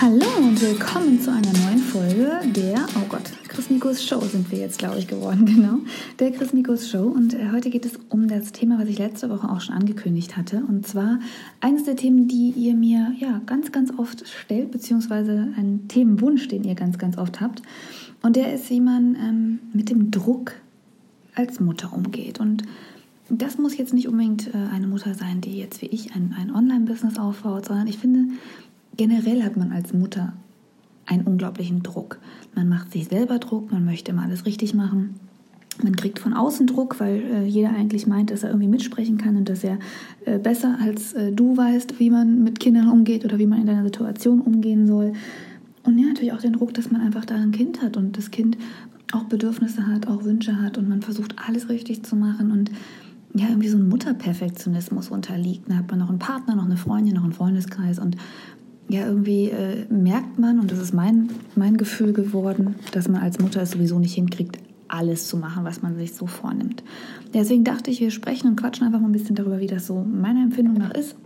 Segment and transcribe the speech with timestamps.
[0.00, 4.58] Hallo und willkommen zu einer neuen Folge der, oh Gott, Chris Nikos Show sind wir
[4.58, 5.78] jetzt, glaube ich, geworden, genau.
[6.18, 7.02] Der Chris Nikos Show.
[7.02, 10.36] Und äh, heute geht es um das Thema, was ich letzte Woche auch schon angekündigt
[10.36, 10.64] hatte.
[10.68, 11.20] Und zwar
[11.60, 16.64] eines der Themen, die ihr mir ja ganz, ganz oft stellt, beziehungsweise einen Themenwunsch, den
[16.64, 17.62] ihr ganz, ganz oft habt.
[18.22, 20.54] Und der ist, wie man ähm, mit dem Druck
[21.34, 22.40] als Mutter umgeht.
[22.40, 22.64] Und
[23.30, 26.54] das muss jetzt nicht unbedingt äh, eine Mutter sein, die jetzt wie ich ein, ein
[26.54, 28.26] Online-Business aufbaut, sondern ich finde,
[28.96, 30.32] generell hat man als Mutter
[31.06, 32.18] einen unglaublichen Druck.
[32.54, 35.14] Man macht sich selber Druck, man möchte immer alles richtig machen.
[35.82, 39.36] Man kriegt von außen Druck, weil äh, jeder eigentlich meint, dass er irgendwie mitsprechen kann
[39.36, 39.78] und dass er
[40.24, 43.66] äh, besser als äh, du weißt, wie man mit Kindern umgeht oder wie man in
[43.66, 45.12] deiner Situation umgehen soll.
[45.84, 48.30] Und ja, natürlich auch den Druck, dass man einfach da ein Kind hat und das
[48.30, 48.58] Kind
[49.12, 52.70] auch Bedürfnisse hat, auch Wünsche hat und man versucht alles richtig zu machen und
[53.34, 55.70] ja, irgendwie so ein Mutterperfektionismus unterliegt.
[55.70, 58.16] Da hat man noch einen Partner, noch eine Freundin, noch einen Freundeskreis und
[58.88, 63.38] ja, irgendwie äh, merkt man, und das ist mein, mein Gefühl geworden, dass man als
[63.38, 66.82] Mutter es sowieso nicht hinkriegt, alles zu machen, was man sich so vornimmt.
[67.34, 70.02] Deswegen dachte ich, wir sprechen und quatschen einfach mal ein bisschen darüber, wie das so
[70.02, 71.16] meiner Empfindung nach ist,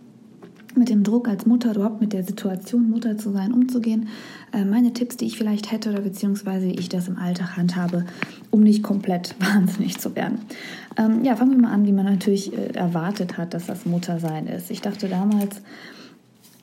[0.76, 4.08] mit dem Druck als Mutter, überhaupt mit der Situation, Mutter zu sein, umzugehen.
[4.52, 8.04] Äh, meine Tipps, die ich vielleicht hätte oder beziehungsweise ich das im Alltag handhabe,
[8.50, 10.40] um nicht komplett wahnsinnig zu werden.
[10.96, 14.46] Ähm, ja, fangen wir mal an, wie man natürlich äh, erwartet hat, dass das Muttersein
[14.46, 14.70] ist.
[14.70, 15.62] Ich dachte damals,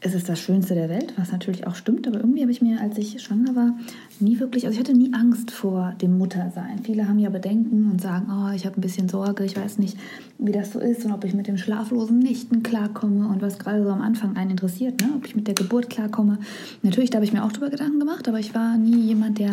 [0.02, 2.80] es ist das Schönste der Welt, was natürlich auch stimmt, aber irgendwie habe ich mir,
[2.80, 3.78] als ich schwanger war,
[4.22, 6.80] nie wirklich, also ich hatte nie Angst vor dem Muttersein.
[6.83, 9.97] Viele haben ja Bedenken und sagen, oh, ich habe ein bisschen Sorge, ich weiß nicht,
[10.38, 13.83] wie das so ist und ob ich mit dem schlaflosen Nächten klarkomme und was gerade
[13.83, 15.09] so am Anfang einen interessiert, ne?
[15.17, 16.38] ob ich mit der Geburt klarkomme.
[16.81, 19.52] Natürlich, da habe ich mir auch drüber Gedanken gemacht, aber ich war nie jemand, der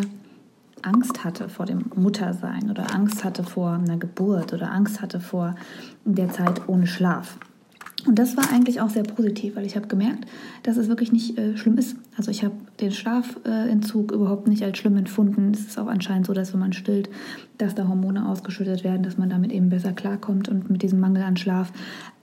[0.81, 5.55] Angst hatte vor dem Muttersein oder Angst hatte vor einer Geburt oder Angst hatte vor
[6.05, 7.37] der Zeit ohne Schlaf.
[8.07, 10.25] Und das war eigentlich auch sehr positiv, weil ich habe gemerkt,
[10.63, 11.95] dass es wirklich nicht äh, schlimm ist.
[12.17, 15.51] Also ich habe den Schlafentzug überhaupt nicht als schlimm empfunden.
[15.53, 17.09] Es ist auch anscheinend so, dass wenn man stillt,
[17.59, 21.23] dass da Hormone ausgeschüttet werden, dass man damit eben besser klarkommt und mit diesem Mangel
[21.23, 21.71] an Schlaf.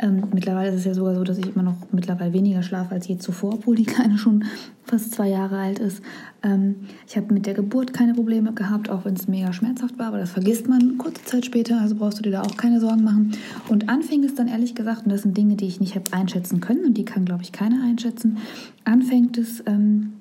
[0.00, 3.06] Ähm, mittlerweile ist es ja sogar so, dass ich immer noch mittlerweile weniger schlafe als
[3.06, 4.44] je zuvor, obwohl die Kleine schon
[4.84, 6.02] fast zwei Jahre alt ist.
[6.42, 6.76] Ähm,
[7.08, 10.18] ich habe mit der Geburt keine Probleme gehabt, auch wenn es mega schmerzhaft war, aber
[10.18, 13.32] das vergisst man kurze Zeit später, also brauchst du dir da auch keine Sorgen machen.
[13.68, 16.60] Und anfing es dann ehrlich gesagt, und das sind Dinge, die ich nicht habe einschätzen
[16.60, 18.38] können und die kann, glaube ich, keiner einschätzen,
[18.84, 20.14] anfängt es, ähm,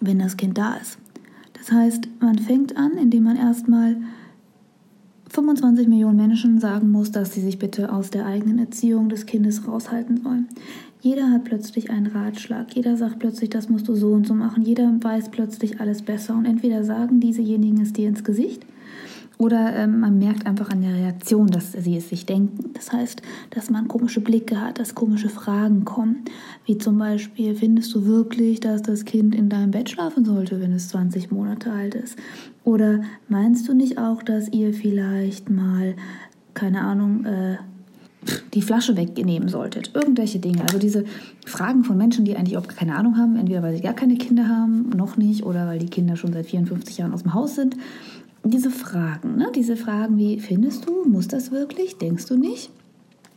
[0.00, 0.98] wenn das Kind da ist.
[1.54, 3.96] Das heißt, man fängt an, indem man erstmal
[5.30, 9.66] 25 Millionen Menschen sagen muss, dass sie sich bitte aus der eigenen Erziehung des Kindes
[9.66, 10.48] raushalten sollen.
[11.00, 14.62] Jeder hat plötzlich einen Ratschlag, jeder sagt plötzlich, das musst du so und so machen,
[14.64, 18.64] jeder weiß plötzlich alles besser und entweder sagen diesejenigen es dir ins Gesicht
[19.38, 22.70] oder ähm, man merkt einfach an der Reaktion, dass sie es sich denken.
[22.74, 26.24] Das heißt, dass man komische Blicke hat, dass komische Fragen kommen.
[26.66, 30.72] Wie zum Beispiel, findest du wirklich, dass das Kind in deinem Bett schlafen sollte, wenn
[30.72, 32.18] es 20 Monate alt ist?
[32.64, 35.94] Oder meinst du nicht auch, dass ihr vielleicht mal,
[36.54, 37.58] keine Ahnung, äh,
[38.54, 39.92] die Flasche wegnehmen solltet.
[39.94, 40.62] Irgendwelche Dinge.
[40.62, 41.04] Also diese
[41.46, 44.48] Fragen von Menschen, die eigentlich auch keine Ahnung haben, entweder weil sie gar keine Kinder
[44.48, 47.76] haben, noch nicht, oder weil die Kinder schon seit 54 Jahren aus dem Haus sind
[48.44, 49.50] diese Fragen, ne?
[49.54, 52.70] diese Fragen wie, findest du, muss das wirklich, denkst du nicht?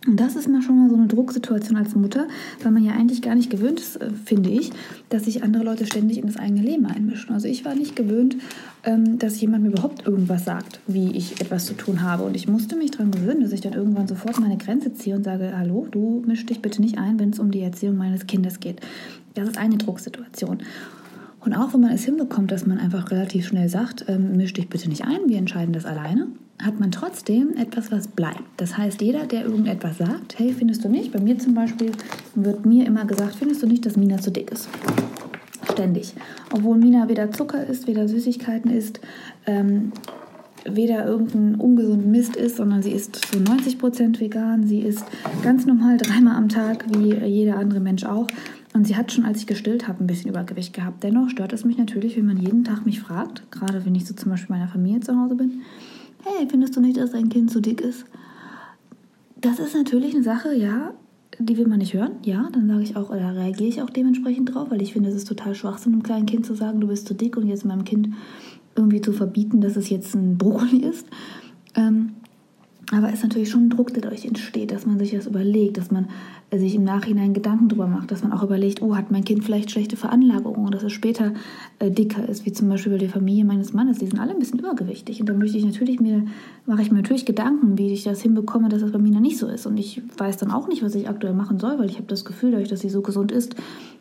[0.07, 2.27] Und das ist mal schon mal so eine Drucksituation als Mutter,
[2.63, 4.71] weil man ja eigentlich gar nicht gewöhnt ist, äh, finde ich,
[5.09, 7.31] dass sich andere Leute ständig in das eigene Leben einmischen.
[7.35, 8.35] Also ich war nicht gewöhnt,
[8.83, 12.23] ähm, dass jemand mir überhaupt irgendwas sagt, wie ich etwas zu tun habe.
[12.23, 15.23] Und ich musste mich daran gewöhnen, dass ich dann irgendwann sofort meine Grenze ziehe und
[15.23, 18.59] sage, hallo, du misch dich bitte nicht ein, wenn es um die Erziehung meines Kindes
[18.59, 18.81] geht.
[19.35, 20.63] Das ist eine Drucksituation.
[21.43, 24.69] Und auch wenn man es hinbekommt, dass man einfach relativ schnell sagt, ähm, misch dich
[24.69, 26.27] bitte nicht ein, wir entscheiden das alleine,
[26.61, 28.43] hat man trotzdem etwas, was bleibt.
[28.57, 31.11] Das heißt, jeder, der irgendetwas sagt, hey, findest du nicht?
[31.11, 31.91] Bei mir zum Beispiel
[32.35, 34.69] wird mir immer gesagt, findest du nicht, dass Mina zu dick ist?
[35.71, 36.13] Ständig.
[36.51, 38.99] Obwohl Mina weder Zucker isst, weder Süßigkeiten isst,
[39.47, 39.91] ähm,
[40.65, 44.67] weder irgendein ungesunden Mist ist, sondern sie ist zu 90% vegan.
[44.67, 45.05] Sie isst
[45.41, 48.27] ganz normal dreimal am Tag, wie jeder andere Mensch auch.
[48.73, 51.03] Und sie hat schon, als ich gestillt habe, ein bisschen Übergewicht gehabt.
[51.03, 54.13] Dennoch stört es mich natürlich, wenn man jeden Tag mich fragt, gerade wenn ich so
[54.13, 55.61] zum Beispiel meiner Familie zu Hause bin,
[56.23, 58.05] hey, findest du nicht, dass dein Kind zu dick ist?
[59.41, 60.93] Das ist natürlich eine Sache, ja,
[61.39, 62.13] die will man nicht hören.
[62.23, 65.15] Ja, dann sage ich auch, oder reagiere ich auch dementsprechend drauf, weil ich finde, es
[65.15, 67.83] ist total Schwachsinn, einem kleinen Kind zu sagen, du bist zu dick und jetzt meinem
[67.83, 68.09] Kind
[68.75, 71.07] irgendwie zu verbieten, dass es jetzt ein Brokkoli ist.
[71.75, 72.13] Ähm,
[72.91, 75.77] Aber es ist natürlich schon ein Druck, der dadurch entsteht, dass man sich das überlegt,
[75.77, 76.09] dass man
[76.49, 79.45] äh, sich im Nachhinein Gedanken darüber macht, dass man auch überlegt, oh, hat mein Kind
[79.45, 81.33] vielleicht schlechte Veranlagerungen, dass es später
[81.79, 83.99] äh, dicker ist, wie zum Beispiel bei der Familie meines Mannes.
[83.99, 85.21] Die sind alle ein bisschen übergewichtig.
[85.21, 86.25] Und da möchte ich natürlich mir,
[86.65, 89.47] mache ich mir natürlich Gedanken, wie ich das hinbekomme, dass das bei mir nicht so
[89.47, 89.65] ist.
[89.65, 92.25] Und ich weiß dann auch nicht, was ich aktuell machen soll, weil ich habe das
[92.25, 93.55] Gefühl, dadurch, dass sie so gesund ist,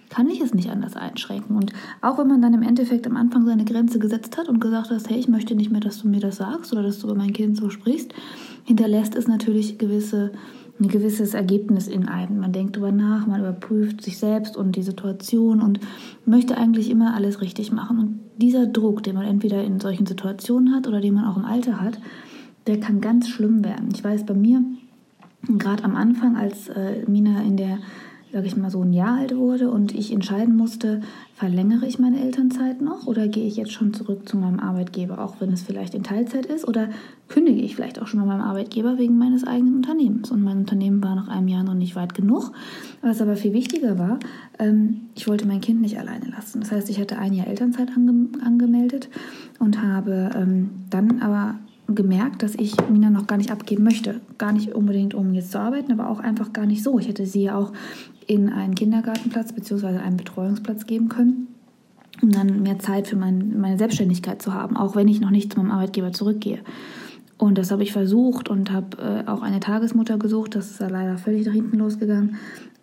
[0.09, 1.57] kann ich es nicht anders einschränken.
[1.57, 1.73] Und
[2.03, 5.09] auch wenn man dann im Endeffekt am Anfang seine Grenze gesetzt hat und gesagt hat,
[5.09, 7.33] hey, ich möchte nicht mehr, dass du mir das sagst oder dass du über mein
[7.33, 8.13] Kind so sprichst,
[8.70, 10.31] hinterlässt es natürlich gewisse,
[10.78, 12.38] ein gewisses Ergebnis in einem.
[12.38, 15.81] Man denkt darüber nach, man überprüft sich selbst und die Situation und
[16.25, 17.99] möchte eigentlich immer alles richtig machen.
[17.99, 21.44] Und dieser Druck, den man entweder in solchen Situationen hat oder den man auch im
[21.44, 21.99] Alter hat,
[22.69, 23.88] der kann ganz schlimm werden.
[23.93, 24.62] Ich weiß bei mir,
[25.49, 27.78] gerade am Anfang, als äh, Mina in der
[28.32, 31.00] sage ich mal, so ein Jahr alt wurde und ich entscheiden musste,
[31.35, 35.41] verlängere ich meine Elternzeit noch oder gehe ich jetzt schon zurück zu meinem Arbeitgeber, auch
[35.41, 36.88] wenn es vielleicht in Teilzeit ist, oder
[37.29, 40.31] kündige ich vielleicht auch schon bei meinem Arbeitgeber wegen meines eigenen Unternehmens.
[40.31, 42.53] Und mein Unternehmen war nach einem Jahr noch nicht weit genug.
[43.03, 44.19] Was aber viel wichtiger war,
[44.59, 46.61] ähm, ich wollte mein Kind nicht alleine lassen.
[46.61, 49.09] Das heißt, ich hatte ein Jahr Elternzeit ange angemeldet
[49.59, 51.56] und habe ähm, dann aber
[51.94, 54.21] gemerkt, dass ich Mina noch gar nicht abgeben möchte.
[54.38, 56.99] Gar nicht unbedingt, um jetzt zu arbeiten, aber auch einfach gar nicht so.
[56.99, 57.73] Ich hätte sie ja auch
[58.31, 59.99] in einen Kindergartenplatz bzw.
[59.99, 61.49] einen Betreuungsplatz geben können,
[62.23, 65.53] um dann mehr Zeit für mein, meine Selbstständigkeit zu haben, auch wenn ich noch nicht
[65.53, 66.61] zu meinem Arbeitgeber zurückgehe.
[67.38, 70.55] Und das habe ich versucht und habe äh, auch eine Tagesmutter gesucht.
[70.55, 72.37] Das ist ja leider völlig nach hinten losgegangen.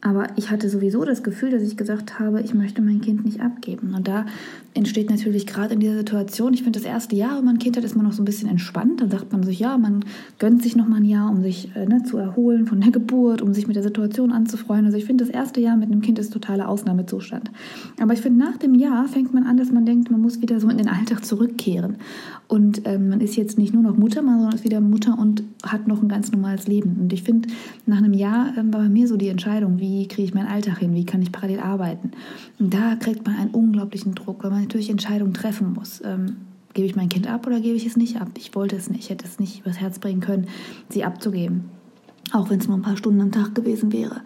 [0.08, 3.42] Aber ich hatte sowieso das Gefühl, dass ich gesagt habe, ich möchte mein Kind nicht
[3.42, 3.94] abgeben.
[3.94, 4.26] Und da
[4.74, 7.76] entsteht natürlich gerade in dieser Situation, ich finde, das erste Jahr, wenn man ein Kind
[7.76, 9.02] hat, ist man noch so ein bisschen entspannt.
[9.02, 10.06] Dann sagt man sich, ja, man
[10.40, 13.42] gönnt sich noch mal ein Jahr, um sich äh, ne, zu erholen von der Geburt,
[13.42, 14.86] um sich mit der Situation anzufreuen.
[14.86, 17.52] Also ich finde, das erste Jahr mit einem Kind ist totaler Ausnahmezustand.
[18.00, 20.62] Aber ich finde, nach dem Jahr fängt man an, dass man denkt, man muss wieder
[20.62, 21.98] so in den Alltag zurückkehren.
[22.48, 25.88] Und ähm, man ist jetzt nicht nur noch Mutter, sondern ist wieder Mutter und hat
[25.88, 26.96] noch ein ganz normales Leben.
[27.00, 27.50] Und ich finde,
[27.86, 30.80] nach einem Jahr ähm, war bei mir so die Entscheidung, wie kriege ich meinen Alltag
[30.80, 32.12] hin, wie kann ich parallel arbeiten.
[32.58, 36.02] Und da kriegt man einen unglaublichen Druck, weil man natürlich Entscheidungen treffen muss.
[36.06, 36.38] Ähm,
[36.74, 38.30] gebe ich mein Kind ab oder gebe ich es nicht ab?
[38.38, 40.48] Ich wollte es nicht, ich hätte es nicht übers Herz bringen können,
[40.90, 41.66] sie abzugeben.
[42.32, 44.22] Auch wenn es nur ein paar Stunden am Tag gewesen wäre.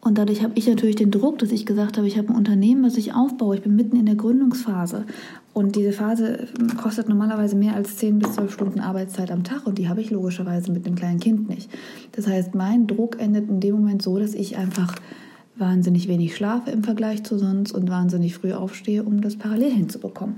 [0.00, 2.82] Und dadurch habe ich natürlich den Druck, dass ich gesagt habe, ich habe ein Unternehmen,
[2.82, 3.56] was ich aufbaue.
[3.56, 5.04] Ich bin mitten in der Gründungsphase.
[5.52, 6.48] Und diese Phase
[6.80, 9.66] kostet normalerweise mehr als 10 bis 12 Stunden Arbeitszeit am Tag.
[9.66, 11.70] Und die habe ich logischerweise mit einem kleinen Kind nicht.
[12.12, 14.94] Das heißt, mein Druck endet in dem Moment so, dass ich einfach
[15.56, 20.36] wahnsinnig wenig schlafe im Vergleich zu sonst und wahnsinnig früh aufstehe, um das parallel hinzubekommen.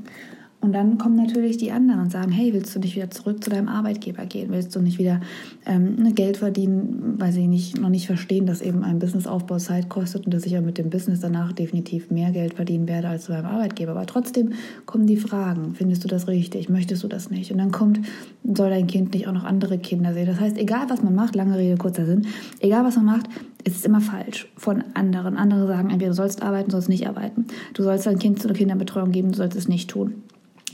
[0.62, 3.50] Und dann kommen natürlich die anderen und sagen, hey, willst du nicht wieder zurück zu
[3.50, 4.50] deinem Arbeitgeber gehen?
[4.52, 5.20] Willst du nicht wieder
[5.66, 10.24] ähm, Geld verdienen, weil sie nicht, noch nicht verstehen, dass eben ein Businessaufbau Zeit kostet
[10.24, 13.32] und dass ich ja mit dem Business danach definitiv mehr Geld verdienen werde als zu
[13.32, 13.90] meinem Arbeitgeber.
[13.90, 14.52] Aber trotzdem
[14.86, 16.68] kommen die Fragen, findest du das richtig?
[16.68, 17.50] Möchtest du das nicht?
[17.50, 17.98] Und dann kommt,
[18.44, 20.26] soll dein Kind nicht auch noch andere Kinder sehen?
[20.26, 22.28] Das heißt, egal was man macht, lange Rede, kurzer Sinn,
[22.60, 23.26] egal was man macht,
[23.64, 25.36] ist es immer falsch von anderen.
[25.36, 27.46] Andere sagen entweder du sollst arbeiten, sollst nicht arbeiten.
[27.74, 30.22] Du sollst dein Kind zu einer Kinderbetreuung geben, du sollst es nicht tun.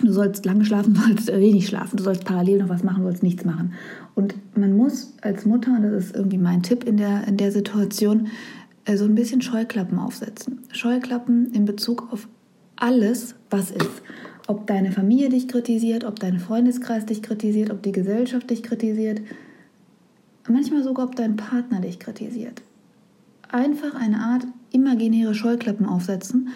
[0.00, 3.08] Du sollst lange schlafen, du sollst wenig schlafen, du sollst parallel noch was machen, du
[3.08, 3.72] sollst nichts machen.
[4.14, 8.28] Und man muss als Mutter, das ist irgendwie mein Tipp in der, in der Situation,
[8.84, 10.60] äh, so ein bisschen Scheuklappen aufsetzen.
[10.72, 12.28] Scheuklappen in Bezug auf
[12.76, 14.02] alles, was ist.
[14.46, 19.20] Ob deine Familie dich kritisiert, ob dein Freundeskreis dich kritisiert, ob die Gesellschaft dich kritisiert,
[20.48, 22.62] manchmal sogar, ob dein Partner dich kritisiert.
[23.50, 26.48] Einfach eine Art imaginäre Scheuklappen aufsetzen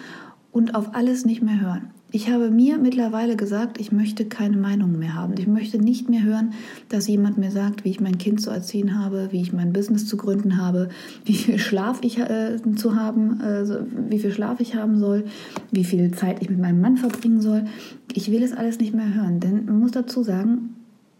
[0.51, 1.91] und auf alles nicht mehr hören.
[2.15, 5.33] Ich habe mir mittlerweile gesagt, ich möchte keine Meinung mehr haben.
[5.39, 6.53] Ich möchte nicht mehr hören,
[6.87, 10.05] dass jemand mir sagt, wie ich mein Kind zu erziehen habe, wie ich mein Business
[10.05, 10.89] zu gründen habe,
[11.25, 13.65] wie viel Schlaf ich äh, zu haben, äh,
[14.11, 15.25] wie viel Schlaf ich haben soll,
[15.71, 17.65] wie viel Zeit ich mit meinem Mann verbringen soll.
[18.13, 20.75] Ich will es alles nicht mehr hören, denn man muss dazu sagen,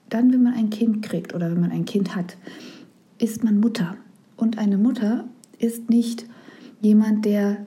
[0.10, 2.38] dann, wenn man ein Kind kriegt oder wenn man ein Kind hat,
[3.18, 3.98] ist man Mutter.
[4.38, 5.26] Und eine Mutter
[5.58, 6.28] ist nicht
[6.82, 7.66] jemand, der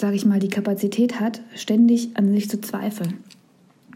[0.00, 3.14] sage ich mal, die Kapazität hat, ständig an sich zu zweifeln.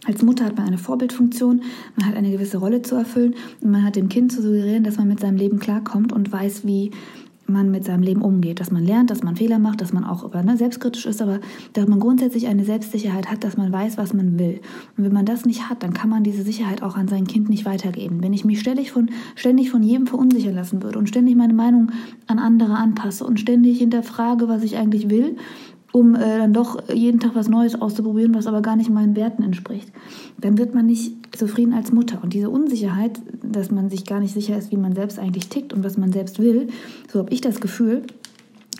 [0.06, 1.62] Als Mutter hat man eine Vorbildfunktion,
[1.96, 4.96] man hat eine gewisse Rolle zu erfüllen und man hat dem Kind zu suggerieren, dass
[4.96, 6.90] man mit seinem Leben klarkommt und weiß, wie
[7.50, 10.32] man mit seinem Leben umgeht, dass man lernt, dass man Fehler macht, dass man auch
[10.32, 11.40] ne, selbstkritisch ist, aber
[11.72, 14.60] dass man grundsätzlich eine Selbstsicherheit hat, dass man weiß, was man will.
[14.96, 17.48] Und wenn man das nicht hat, dann kann man diese Sicherheit auch an sein Kind
[17.48, 18.22] nicht weitergeben.
[18.22, 21.90] Wenn ich mich ständig von, ständig von jedem verunsichern lassen würde und ständig meine Meinung
[22.26, 25.36] an andere anpasse und ständig hinterfrage, was ich eigentlich will,
[25.92, 29.42] um äh, dann doch jeden Tag was Neues auszuprobieren, was aber gar nicht meinen Werten
[29.42, 29.90] entspricht.
[30.38, 32.20] Dann wird man nicht zufrieden als Mutter.
[32.22, 35.72] Und diese Unsicherheit, dass man sich gar nicht sicher ist, wie man selbst eigentlich tickt
[35.72, 36.68] und was man selbst will,
[37.12, 38.02] so habe ich das Gefühl,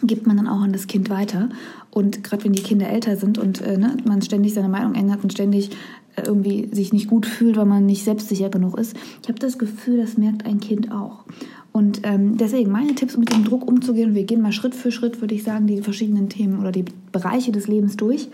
[0.03, 1.51] gibt man dann auch an das Kind weiter.
[1.91, 5.23] Und gerade wenn die Kinder älter sind und äh, ne, man ständig seine Meinung ändert
[5.23, 5.71] und ständig
[6.17, 8.97] irgendwie sich nicht gut fühlt, weil man nicht selbstsicher genug ist.
[9.23, 11.25] Ich habe das Gefühl, das merkt ein Kind auch.
[11.73, 14.15] Und ähm, deswegen meine Tipps, mit dem Druck umzugehen.
[14.15, 17.53] Wir gehen mal Schritt für Schritt, würde ich sagen, die verschiedenen Themen oder die Bereiche
[17.53, 18.29] des Lebens durch.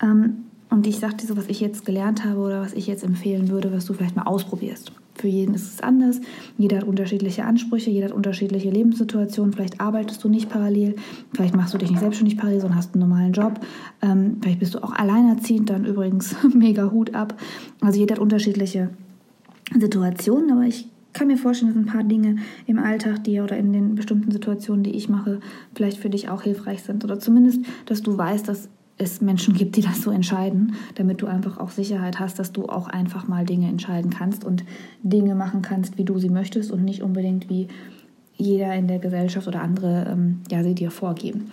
[0.00, 3.02] Ähm, und ich sage dir so, was ich jetzt gelernt habe oder was ich jetzt
[3.02, 4.92] empfehlen würde, was du vielleicht mal ausprobierst.
[5.14, 6.20] Für jeden ist es anders.
[6.58, 9.52] Jeder hat unterschiedliche Ansprüche, jeder hat unterschiedliche Lebenssituationen.
[9.52, 10.94] Vielleicht arbeitest du nicht parallel,
[11.32, 13.58] vielleicht machst du dich nicht selbstständig parallel, sondern hast einen normalen Job.
[14.02, 17.34] Ähm, vielleicht bist du auch alleinerziehend, dann übrigens mega Hut ab.
[17.80, 18.90] Also jeder hat unterschiedliche
[19.76, 20.86] Situationen, aber ich
[21.18, 24.84] kann mir vorstellen, dass ein paar Dinge im Alltag, die oder in den bestimmten Situationen,
[24.84, 25.40] die ich mache,
[25.74, 27.04] vielleicht für dich auch hilfreich sind.
[27.04, 31.26] Oder zumindest, dass du weißt, dass es Menschen gibt, die das so entscheiden, damit du
[31.26, 34.64] einfach auch Sicherheit hast, dass du auch einfach mal Dinge entscheiden kannst und
[35.02, 37.68] Dinge machen kannst, wie du sie möchtest und nicht unbedingt wie
[38.36, 41.50] jeder in der Gesellschaft oder andere ähm, ja, sie dir vorgeben.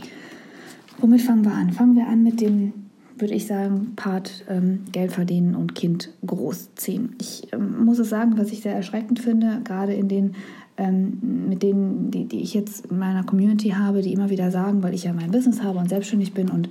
[1.00, 1.72] Womit fangen wir an?
[1.72, 2.74] Fangen wir an mit dem,
[3.18, 7.16] würde ich sagen, Part ähm, Geld verdienen und Kind großziehen.
[7.20, 10.36] Ich ähm, muss es sagen, was ich sehr erschreckend finde, gerade in den
[10.78, 14.84] ähm, mit denen, die, die ich jetzt in meiner Community habe, die immer wieder sagen,
[14.84, 16.70] weil ich ja mein Business habe und selbstständig bin und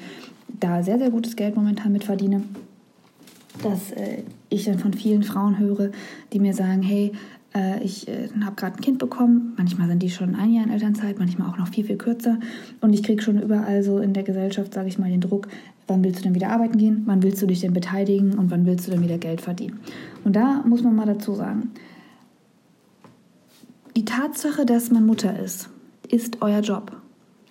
[0.60, 2.42] da sehr, sehr gutes Geld momentan mit verdiene,
[3.62, 5.90] dass äh, ich dann von vielen Frauen höre,
[6.32, 7.12] die mir sagen, hey,
[7.54, 10.72] äh, ich äh, habe gerade ein Kind bekommen, manchmal sind die schon ein Jahr in
[10.72, 12.38] Elternzeit, manchmal auch noch viel, viel kürzer
[12.80, 15.48] und ich kriege schon überall so in der Gesellschaft, sage ich mal, den Druck,
[15.86, 18.66] wann willst du denn wieder arbeiten gehen, wann willst du dich denn beteiligen und wann
[18.66, 19.80] willst du denn wieder Geld verdienen.
[20.24, 21.70] Und da muss man mal dazu sagen,
[23.96, 25.68] die Tatsache, dass man Mutter ist,
[26.08, 26.96] ist euer Job.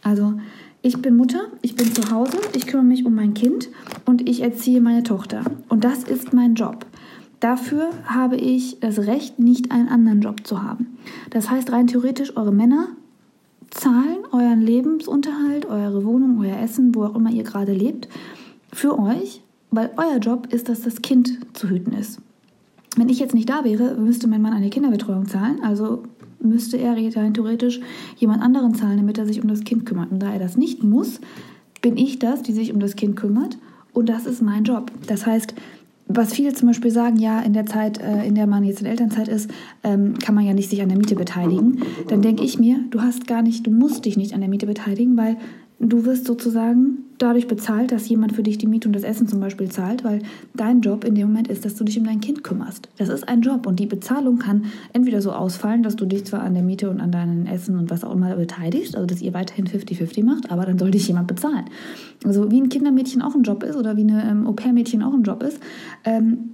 [0.02, 0.34] Also
[0.82, 3.70] ich bin Mutter, ich bin zu Hause, ich kümmere mich um mein Kind
[4.06, 5.44] und ich erziehe meine Tochter.
[5.70, 6.86] Und das ist mein Job.
[7.40, 10.98] Dafür habe ich das Recht, nicht einen anderen Job zu haben.
[11.30, 12.88] Das heißt rein theoretisch, eure Männer
[13.74, 18.08] zahlen euren Lebensunterhalt, eure Wohnung, euer Essen, wo auch immer ihr gerade lebt,
[18.72, 22.20] für euch, weil euer Job ist, dass das Kind zu hüten ist.
[22.96, 26.04] Wenn ich jetzt nicht da wäre, müsste mein Mann eine Kinderbetreuung zahlen, also
[26.40, 27.80] müsste er rein theoretisch
[28.18, 30.12] jemand anderen zahlen, damit er sich um das Kind kümmert.
[30.12, 31.20] Und da er das nicht muss,
[31.82, 33.58] bin ich das, die sich um das Kind kümmert.
[33.94, 34.92] Und das ist mein Job.
[35.08, 35.54] Das heißt,
[36.08, 38.88] was viele zum Beispiel sagen, ja, in der Zeit, äh, in der man jetzt in
[38.88, 39.50] Elternzeit ist,
[39.84, 41.82] ähm, kann man ja nicht sich an der Miete beteiligen.
[42.08, 44.66] Dann denke ich mir, du hast gar nicht, du musst dich nicht an der Miete
[44.66, 45.38] beteiligen, weil
[45.90, 49.40] du wirst sozusagen dadurch bezahlt, dass jemand für dich die Miete und das Essen zum
[49.40, 50.22] Beispiel zahlt, weil
[50.54, 52.90] dein Job in dem Moment ist, dass du dich um dein Kind kümmerst.
[52.98, 56.42] Das ist ein Job und die Bezahlung kann entweder so ausfallen, dass du dich zwar
[56.42, 59.34] an der Miete und an deinem Essen und was auch immer beteiligst, also dass ihr
[59.34, 61.66] weiterhin 50-50 macht, aber dann soll dich jemand bezahlen.
[62.26, 65.24] Also wie ein Kindermädchen auch ein Job ist oder wie eine ähm, Au-pair-Mädchen auch ein
[65.24, 65.60] Job ist,
[66.04, 66.52] ähm,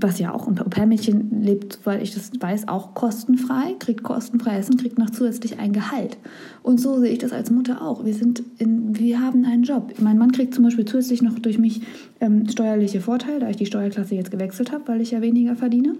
[0.00, 4.76] was ja auch ein Au-pair-Mädchen lebt, weil ich das weiß, auch kostenfrei, kriegt kostenfrei Essen,
[4.76, 6.16] kriegt noch zusätzlich ein Gehalt.
[6.62, 8.04] Und so sehe ich das als Mutter auch.
[8.04, 9.94] Wir, sind in, wir haben einen Job.
[10.00, 11.82] Mein Mann kriegt zum Beispiel zusätzlich noch durch mich
[12.20, 15.94] ähm, steuerliche Vorteile, da ich die Steuerklasse jetzt gewechselt habe, weil ich ja weniger verdiene.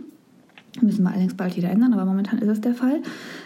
[0.82, 3.00] Müssen wir allerdings bald wieder ändern, aber momentan ist es der Fall.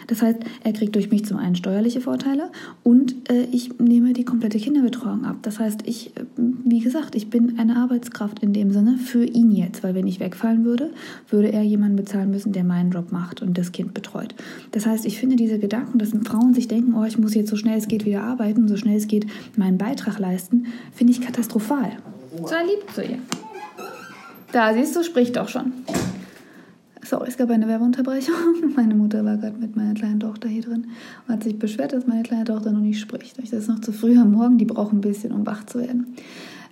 [0.07, 2.51] Das heißt, er kriegt durch mich zum einen steuerliche Vorteile
[2.83, 5.37] und äh, ich nehme die komplette Kinderbetreuung ab.
[5.41, 9.51] Das heißt, ich, äh, wie gesagt, ich bin eine Arbeitskraft in dem Sinne für ihn
[9.51, 10.91] jetzt, weil wenn ich wegfallen würde,
[11.29, 14.35] würde er jemanden bezahlen müssen, der meinen Job macht und das Kind betreut.
[14.71, 17.55] Das heißt, ich finde diese Gedanken, dass Frauen sich denken, oh, ich muss jetzt so
[17.55, 19.25] schnell es geht wieder arbeiten, so schnell es geht
[19.57, 21.91] meinen Beitrag leisten, finde ich katastrophal.
[22.45, 23.19] Sei lieb zu ihr.
[24.51, 25.73] Da siehst du, spricht doch schon.
[27.05, 28.35] Sorry, es gab eine Werbeunterbrechung.
[28.75, 30.87] Meine Mutter war gerade mit meiner kleinen Tochter hier drin
[31.27, 33.37] und hat sich beschwert, dass meine kleine Tochter noch nicht spricht.
[33.39, 35.79] Ich das ist noch zu früh am Morgen, die braucht ein bisschen, um wach zu
[35.79, 36.15] werden.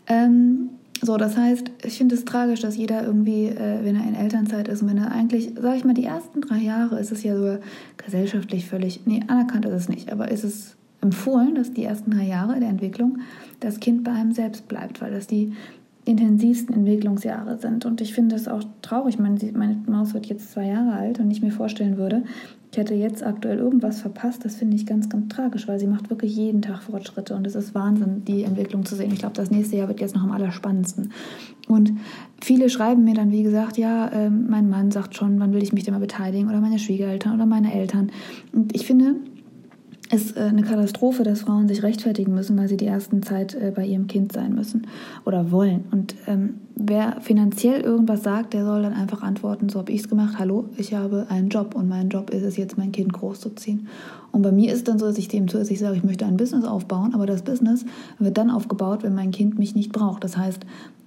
[0.07, 0.69] Ähm,
[1.01, 4.67] so, das heißt, ich finde es tragisch, dass jeder irgendwie, äh, wenn er in Elternzeit
[4.67, 7.35] ist und wenn er eigentlich, sage ich mal, die ersten drei Jahre ist es ja
[7.35, 7.57] so
[7.97, 12.27] gesellschaftlich völlig, nee, anerkannt ist es nicht, aber ist es empfohlen, dass die ersten drei
[12.27, 13.17] Jahre der Entwicklung
[13.59, 15.53] das Kind bei einem selbst bleibt, weil das die
[16.05, 17.85] intensivsten Entwicklungsjahre sind.
[17.85, 19.19] Und ich finde es auch traurig.
[19.19, 22.23] Meine, meine Maus wird jetzt zwei Jahre alt und ich mir vorstellen würde,
[22.71, 24.45] ich hätte jetzt aktuell irgendwas verpasst.
[24.45, 27.53] Das finde ich ganz, ganz tragisch, weil sie macht wirklich jeden Tag Fortschritte und es
[27.53, 29.11] ist Wahnsinn, die Entwicklung zu sehen.
[29.11, 31.11] Ich glaube, das nächste Jahr wird jetzt noch am allerspannendsten.
[31.67, 31.91] Und
[32.41, 35.73] viele schreiben mir dann, wie gesagt, ja, äh, mein Mann sagt schon, wann will ich
[35.73, 38.09] mich denn mal beteiligen oder meine Schwiegereltern oder meine Eltern.
[38.53, 39.17] Und ich finde,
[40.11, 43.71] ist äh, eine Katastrophe, dass Frauen sich rechtfertigen müssen, weil sie die ersten Zeit äh,
[43.73, 44.87] bei ihrem Kind sein müssen
[45.25, 45.85] oder wollen.
[45.91, 50.09] Und ähm, wer finanziell irgendwas sagt, der soll dann einfach antworten, so habe ich es
[50.09, 53.87] gemacht, hallo, ich habe einen Job und mein Job ist es jetzt, mein Kind großzuziehen.
[54.31, 56.37] Und bei mir ist es dann so, dass ich dem zusätzlich sage, ich möchte ein
[56.37, 57.85] Business aufbauen, aber das Business
[58.19, 60.23] wird dann aufgebaut, wenn mein Kind mich nicht braucht.
[60.23, 60.65] Das heißt,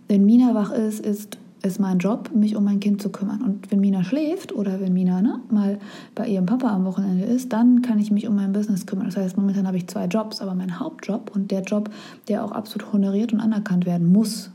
[0.08, 3.42] wenn Mina wach ist, ist ist mein Job, mich um mein Kind zu kümmern.
[3.42, 5.78] Und wenn Mina schläft oder wenn Mina ne, mal
[6.14, 9.06] bei ihrem Papa am Wochenende ist, dann kann ich mich um mein Business kümmern.
[9.06, 11.90] Das heißt, momentan habe ich zwei Jobs, aber mein Hauptjob und der Job,
[12.28, 14.50] der auch absolut honoriert und anerkannt werden muss,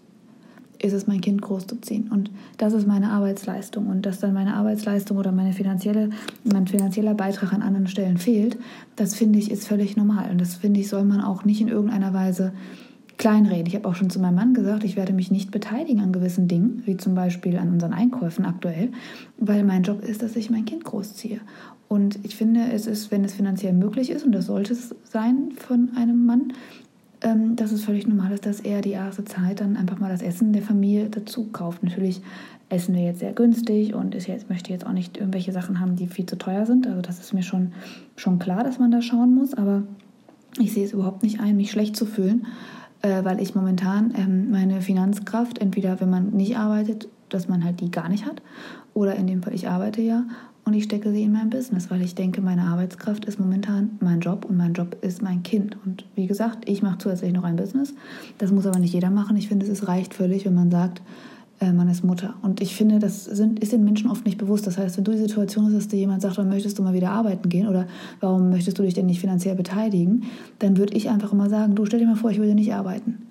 [0.81, 2.09] ist es, mein Kind großzuziehen.
[2.09, 3.87] Und das ist meine Arbeitsleistung.
[3.87, 6.09] Und dass dann meine Arbeitsleistung oder meine finanzielle,
[6.43, 8.57] mein finanzieller Beitrag an anderen Stellen fehlt,
[8.95, 10.31] das finde ich ist völlig normal.
[10.31, 12.53] Und das finde ich, soll man auch nicht in irgendeiner Weise
[13.19, 13.67] kleinreden.
[13.67, 16.47] Ich habe auch schon zu meinem Mann gesagt, ich werde mich nicht beteiligen an gewissen
[16.47, 18.89] Dingen, wie zum Beispiel an unseren Einkäufen aktuell,
[19.37, 21.41] weil mein Job ist, dass ich mein Kind großziehe.
[21.89, 25.51] Und ich finde, es ist, wenn es finanziell möglich ist, und das sollte es sein
[25.55, 26.53] von einem Mann,
[27.21, 30.21] ähm, dass es völlig normal ist, dass er die erste Zeit dann einfach mal das
[30.21, 31.83] Essen der Familie dazu kauft.
[31.83, 32.21] Natürlich
[32.69, 35.97] essen wir jetzt sehr günstig und ich jetzt, möchte jetzt auch nicht irgendwelche Sachen haben,
[35.97, 36.87] die viel zu teuer sind.
[36.87, 37.73] Also das ist mir schon,
[38.15, 39.83] schon klar, dass man da schauen muss, aber
[40.57, 42.45] ich sehe es überhaupt nicht ein, mich schlecht zu fühlen,
[43.01, 47.79] äh, weil ich momentan ähm, meine Finanzkraft, entweder wenn man nicht arbeitet, dass man halt
[47.79, 48.41] die gar nicht hat,
[48.93, 50.23] oder in dem Fall, ich arbeite ja
[50.65, 54.19] und ich stecke sie in mein Business, weil ich denke, meine Arbeitskraft ist momentan mein
[54.19, 55.77] Job und mein Job ist mein Kind.
[55.85, 57.93] Und wie gesagt, ich mache zusätzlich noch ein Business.
[58.37, 59.37] Das muss aber nicht jeder machen.
[59.37, 61.01] Ich finde, es reicht völlig, wenn man sagt,
[61.59, 62.35] äh, man ist Mutter.
[62.41, 64.65] Und ich finde, das sind, ist den Menschen oft nicht bewusst.
[64.65, 66.93] Das heißt, wenn du die Situation hast, dass dir jemand sagt, wann möchtest du mal
[66.93, 67.87] wieder arbeiten gehen oder
[68.19, 70.23] warum möchtest du dich denn nicht finanziell beteiligen,
[70.59, 73.25] dann würde ich einfach immer sagen, du stell dir mal vor, ich würde nicht arbeiten.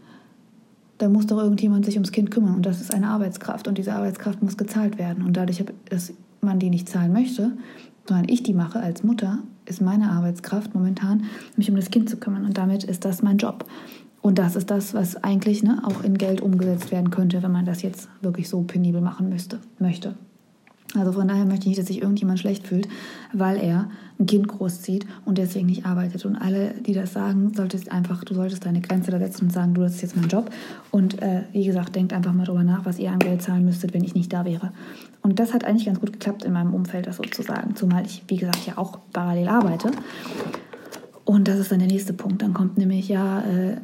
[0.99, 3.93] Da muss doch irgendjemand sich ums Kind kümmern und das ist eine Arbeitskraft und diese
[3.93, 5.25] Arbeitskraft muss gezahlt werden.
[5.25, 7.53] Und dadurch, dass man die nicht zahlen möchte,
[8.07, 11.25] sondern ich die mache als Mutter, ist meine Arbeitskraft momentan,
[11.57, 12.45] mich um das Kind zu kümmern.
[12.45, 13.65] Und damit ist das mein Job.
[14.21, 17.65] Und das ist das, was eigentlich ne, auch in Geld umgesetzt werden könnte, wenn man
[17.65, 20.15] das jetzt wirklich so penibel machen müsste, möchte.
[20.95, 22.89] Also von daher möchte ich nicht, dass sich irgendjemand schlecht fühlt,
[23.35, 26.25] weil er ein Kind großzieht und deswegen nicht arbeitet.
[26.25, 29.75] Und alle, die das sagen, solltest einfach, du solltest deine Grenze da setzen und sagen,
[29.75, 30.51] du, das ist jetzt mein Job.
[30.91, 33.93] Und äh, wie gesagt, denkt einfach mal drüber nach, was ihr an Geld zahlen müsstet,
[33.93, 34.73] wenn ich nicht da wäre.
[35.21, 37.77] Und das hat eigentlich ganz gut geklappt in meinem Umfeld, das sozusagen.
[37.77, 39.91] Zumal ich, wie gesagt, ja auch parallel arbeite.
[41.29, 42.41] Und das ist dann der nächste Punkt.
[42.41, 43.77] Dann kommt nämlich, ja, äh,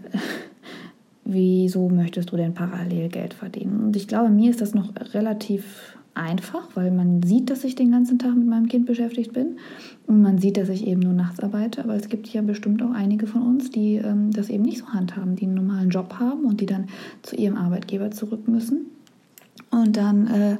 [1.26, 3.84] wieso möchtest du denn parallel Geld verdienen?
[3.84, 7.90] Und ich glaube, mir ist das noch relativ einfach, weil man sieht, dass ich den
[7.90, 9.58] ganzen Tag mit meinem Kind beschäftigt bin
[10.06, 11.84] und man sieht, dass ich eben nur nachts arbeite.
[11.84, 14.86] Aber es gibt ja bestimmt auch einige von uns, die ähm, das eben nicht so
[14.86, 16.86] handhaben, die einen normalen Job haben und die dann
[17.20, 18.86] zu ihrem Arbeitgeber zurück müssen
[19.70, 20.56] und dann äh,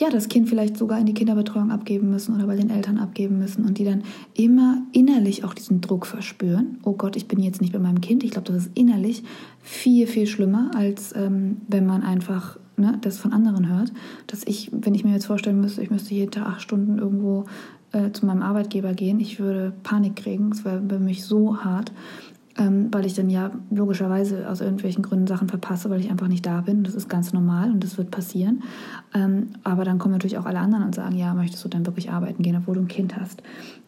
[0.00, 3.38] ja, das Kind vielleicht sogar in die Kinderbetreuung abgeben müssen oder bei den Eltern abgeben
[3.38, 4.02] müssen und die dann
[4.34, 6.78] immer innerlich auch diesen Druck verspüren.
[6.84, 8.24] Oh Gott, ich bin jetzt nicht bei meinem Kind.
[8.24, 9.22] Ich glaube, das ist innerlich
[9.60, 13.92] viel, viel schlimmer, als ähm, wenn man einfach ne, das von anderen hört.
[14.26, 17.44] Dass ich, wenn ich mir jetzt vorstellen müsste, ich müsste jeden Tag acht Stunden irgendwo
[17.92, 20.50] äh, zu meinem Arbeitgeber gehen, ich würde Panik kriegen.
[20.50, 21.92] Es wäre für mich so hart
[22.58, 26.44] ähm, weil ich dann ja logischerweise aus irgendwelchen Gründen Sachen verpasse, weil ich einfach nicht
[26.44, 26.82] da bin.
[26.82, 28.62] Das ist ganz normal und das wird passieren.
[29.14, 32.10] Ähm, aber dann kommen natürlich auch alle anderen und sagen, ja, möchtest du dann wirklich
[32.10, 33.42] arbeiten gehen, obwohl du ein Kind hast.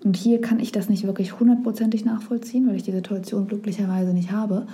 [0.05, 4.31] Und hier kann ich das nicht wirklich hundertprozentig nachvollziehen, weil ich die Situation glücklicherweise nicht
[4.31, 4.67] habe.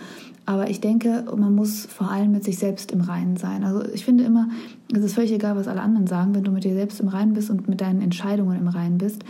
[0.44, 3.64] Aber ich denke, man muss vor allem mit sich selbst im Reinen sein.
[3.64, 4.48] Also ich finde immer,
[4.94, 6.34] es ist völlig egal, was alle anderen sagen.
[6.34, 9.24] Wenn du mit dir selbst im Reinen bist und mit deinen Entscheidungen im Reinen bist,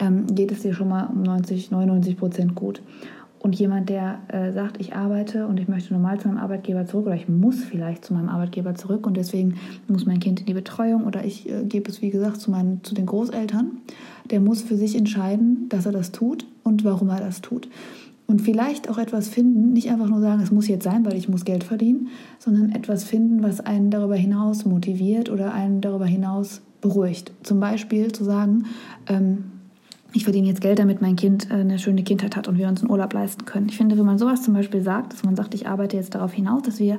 [0.00, 2.82] ähm, geht es dir schon mal um 90, 99 Prozent gut.
[3.42, 7.06] Und jemand, der äh, sagt, ich arbeite und ich möchte normal zu meinem Arbeitgeber zurück
[7.06, 9.54] oder ich muss vielleicht zu meinem Arbeitgeber zurück und deswegen
[9.88, 12.84] muss mein Kind in die Betreuung oder ich äh, gebe es, wie gesagt, zu, meinen,
[12.84, 13.78] zu den Großeltern,
[14.30, 17.68] der muss für sich entscheiden, dass er das tut und warum er das tut.
[18.26, 21.28] Und vielleicht auch etwas finden, nicht einfach nur sagen, es muss jetzt sein, weil ich
[21.28, 26.60] muss Geld verdienen, sondern etwas finden, was einen darüber hinaus motiviert oder einen darüber hinaus
[26.82, 27.32] beruhigt.
[27.42, 28.66] Zum Beispiel zu sagen,
[29.08, 29.44] ähm,
[30.12, 32.82] ich verdiene jetzt Geld, damit mein Kind äh, eine schöne Kindheit hat und wir uns
[32.82, 33.68] einen Urlaub leisten können.
[33.68, 36.32] Ich finde, wenn man sowas zum Beispiel sagt, dass man sagt, ich arbeite jetzt darauf
[36.32, 36.98] hinaus, dass wir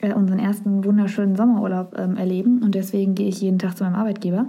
[0.00, 3.96] äh, unseren ersten wunderschönen Sommerurlaub ähm, erleben und deswegen gehe ich jeden Tag zu meinem
[3.96, 4.46] Arbeitgeber,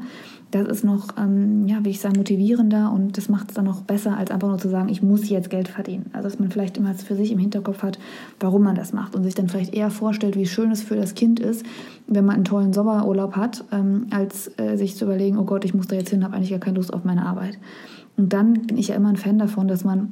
[0.52, 3.82] das ist noch, ähm, ja, wie ich sage, motivierender und das macht es dann noch
[3.82, 6.08] besser, als einfach nur zu sagen, ich muss jetzt Geld verdienen.
[6.12, 8.00] Also dass man vielleicht immer für sich im Hinterkopf hat,
[8.39, 11.15] warum man das macht und sich dann vielleicht eher vorstellt, wie schön es für das
[11.15, 11.65] Kind ist,
[12.08, 15.74] wenn man einen tollen Sommerurlaub hat, ähm, als äh, sich zu überlegen, oh Gott, ich
[15.74, 17.58] muss da jetzt hin, habe eigentlich gar keine Lust auf meine Arbeit.
[18.22, 20.12] Und dann bin ich ja immer ein Fan davon, dass man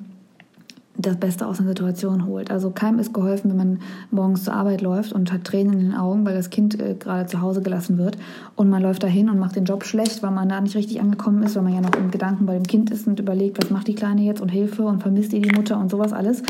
[0.97, 2.49] das Beste aus einer Situation holt.
[2.49, 5.93] Also keinem ist geholfen, wenn man morgens zur Arbeit läuft und hat Tränen in den
[5.95, 8.17] Augen, weil das Kind äh, gerade zu Hause gelassen wird
[8.55, 11.43] und man läuft dahin und macht den Job schlecht, weil man da nicht richtig angekommen
[11.43, 13.87] ist, weil man ja noch im Gedanken bei dem Kind ist und überlegt, was macht
[13.87, 16.41] die Kleine jetzt und Hilfe und vermisst ihr die Mutter und sowas alles.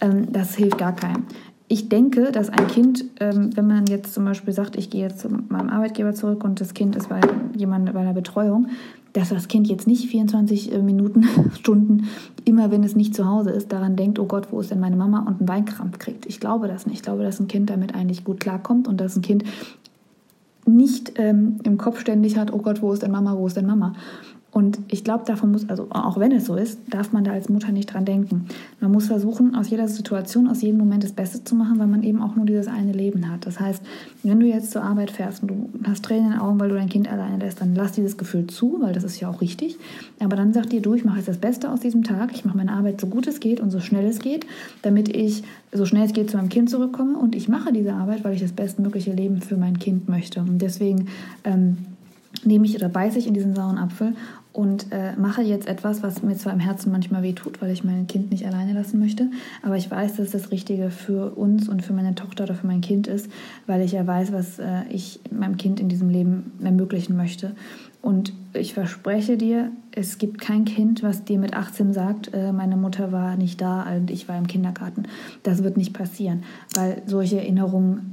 [0.00, 1.24] Ähm, das hilft gar keinem.
[1.66, 5.18] Ich denke, dass ein Kind, ähm, wenn man jetzt zum Beispiel sagt, ich gehe jetzt
[5.18, 7.20] zu meinem Arbeitgeber zurück und das Kind ist bei
[7.56, 8.68] jemandem bei einer Betreuung,
[9.12, 11.26] dass das Kind jetzt nicht 24 äh, Minuten,
[11.58, 12.08] Stunden,
[12.44, 14.96] immer wenn es nicht zu Hause ist, daran denkt, oh Gott, wo ist denn meine
[14.96, 16.26] Mama und einen Weinkrampf kriegt.
[16.26, 16.96] Ich glaube das nicht.
[16.96, 19.44] Ich glaube, dass ein Kind damit eigentlich gut klarkommt und dass ein Kind
[20.66, 23.66] nicht ähm, im Kopf ständig hat, oh Gott, wo ist denn Mama, wo ist denn
[23.66, 23.94] Mama?
[24.52, 27.48] Und ich glaube, davon muss, also auch wenn es so ist, darf man da als
[27.48, 28.46] Mutter nicht dran denken.
[28.80, 32.02] Man muss versuchen, aus jeder Situation, aus jedem Moment das Beste zu machen, weil man
[32.02, 33.46] eben auch nur dieses eine Leben hat.
[33.46, 33.80] Das heißt,
[34.24, 36.74] wenn du jetzt zur Arbeit fährst und du hast Tränen in den Augen, weil du
[36.74, 39.78] dein Kind alleine lässt, dann lass dieses Gefühl zu, weil das ist ja auch richtig.
[40.18, 42.56] Aber dann sag dir, du, ich mache jetzt das Beste aus diesem Tag, ich mache
[42.56, 44.46] meine Arbeit so gut es geht und so schnell es geht,
[44.82, 48.24] damit ich so schnell es geht zu meinem Kind zurückkomme und ich mache diese Arbeit,
[48.24, 50.40] weil ich das bestmögliche Leben für mein Kind möchte.
[50.40, 51.06] Und deswegen
[51.44, 51.78] ähm,
[52.44, 54.14] nehme ich oder beiße ich in diesen sauren Apfel
[54.52, 57.84] und äh, mache jetzt etwas, was mir zwar im Herzen manchmal weh tut, weil ich
[57.84, 59.30] mein Kind nicht alleine lassen möchte,
[59.62, 62.80] aber ich weiß, dass das Richtige für uns und für meine Tochter oder für mein
[62.80, 63.30] Kind ist,
[63.66, 67.52] weil ich ja weiß, was äh, ich meinem Kind in diesem Leben ermöglichen möchte.
[68.02, 72.76] Und ich verspreche dir, es gibt kein Kind, was dir mit 18 sagt, äh, meine
[72.76, 75.04] Mutter war nicht da und ich war im Kindergarten.
[75.42, 76.42] Das wird nicht passieren,
[76.74, 78.09] weil solche Erinnerungen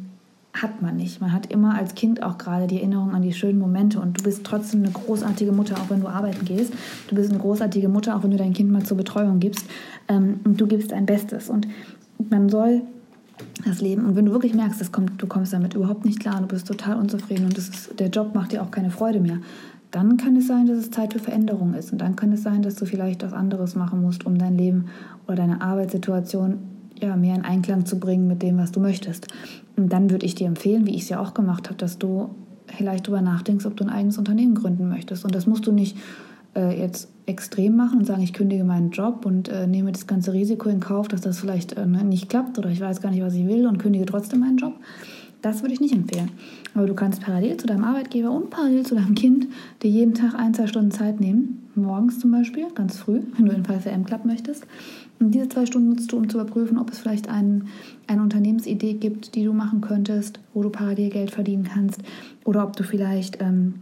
[0.62, 1.22] hat man nicht.
[1.22, 4.24] Man hat immer als Kind auch gerade die Erinnerung an die schönen Momente und du
[4.24, 6.74] bist trotzdem eine großartige Mutter, auch wenn du arbeiten gehst.
[7.08, 9.66] Du bist eine großartige Mutter, auch wenn du dein Kind mal zur Betreuung gibst.
[10.08, 11.50] Ähm, und du gibst dein Bestes.
[11.50, 11.68] Und
[12.30, 12.82] man soll
[13.66, 16.40] das Leben, und wenn du wirklich merkst, das kommt, du kommst damit überhaupt nicht klar,
[16.42, 19.40] du bist total unzufrieden und ist, der Job macht dir auch keine Freude mehr,
[19.92, 21.92] dann kann es sein, dass es Zeit für Veränderung ist.
[21.92, 24.86] Und dann kann es sein, dass du vielleicht was anderes machen musst, um dein Leben
[25.28, 26.60] oder deine Arbeitssituation
[27.02, 29.28] ja, mehr in Einklang zu bringen mit dem, was du möchtest.
[29.76, 32.30] Und dann würde ich dir empfehlen, wie ich es ja auch gemacht habe, dass du
[32.68, 35.24] vielleicht darüber nachdenkst, ob du ein eigenes Unternehmen gründen möchtest.
[35.26, 35.98] Und das musst du nicht
[36.56, 40.34] äh, jetzt extrem machen und sagen, ich kündige meinen Job und äh, nehme das ganze
[40.34, 43.22] Risiko in Kauf, dass das vielleicht äh, ne, nicht klappt oder ich weiß gar nicht,
[43.22, 44.74] was ich will und kündige trotzdem meinen Job.
[45.42, 46.32] Das würde ich nicht empfehlen.
[46.74, 49.48] Aber du kannst parallel zu deinem Arbeitgeber und parallel zu deinem Kind
[49.84, 53.52] dir jeden Tag ein, zwei Stunden Zeit nehmen, morgens zum Beispiel, ganz früh, wenn du
[53.52, 54.66] in VFM Club möchtest,
[55.20, 57.68] und diese zwei Stunden nutzt du, um zu überprüfen, ob es vielleicht ein,
[58.06, 62.02] eine Unternehmensidee gibt, die du machen könntest, wo du parallel Geld verdienen kannst.
[62.44, 63.76] Oder ob du vielleicht ähm,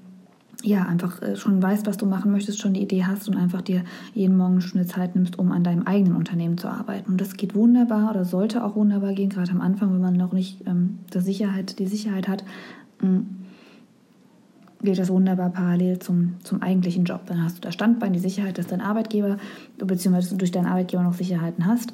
[0.64, 3.62] ja, einfach äh, schon weißt, was du machen möchtest, schon die Idee hast und einfach
[3.62, 7.12] dir jeden Morgen eine Stunde Zeit nimmst, um an deinem eigenen Unternehmen zu arbeiten.
[7.12, 10.34] Und das geht wunderbar oder sollte auch wunderbar gehen, gerade am Anfang, wenn man noch
[10.34, 12.44] nicht ähm, Sicherheit, die Sicherheit hat.
[14.82, 17.22] Geht das wunderbar parallel zum, zum eigentlichen Job.
[17.28, 19.38] Dann hast du das Standbein, die Sicherheit, dass dein Arbeitgeber,
[19.78, 21.94] beziehungsweise durch deinen Arbeitgeber noch Sicherheiten hast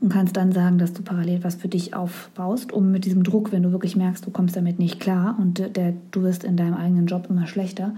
[0.00, 3.52] und kannst dann sagen, dass du parallel was für dich aufbaust, um mit diesem Druck,
[3.52, 6.74] wenn du wirklich merkst, du kommst damit nicht klar und der, du wirst in deinem
[6.74, 7.94] eigenen Job immer schlechter,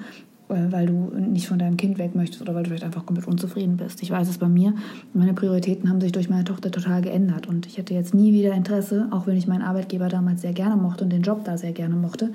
[0.49, 3.29] äh, weil du nicht von deinem Kind weg möchtest oder weil du vielleicht einfach komplett
[3.29, 4.03] unzufrieden bist.
[4.03, 4.75] Ich weiß es bei mir.
[5.15, 8.53] Meine Prioritäten haben sich durch meine Tochter total geändert und ich hätte jetzt nie wieder
[8.53, 11.73] Interesse, auch wenn ich meinen Arbeitgeber damals sehr gerne mochte und den Job da sehr
[11.73, 12.33] gerne mochte,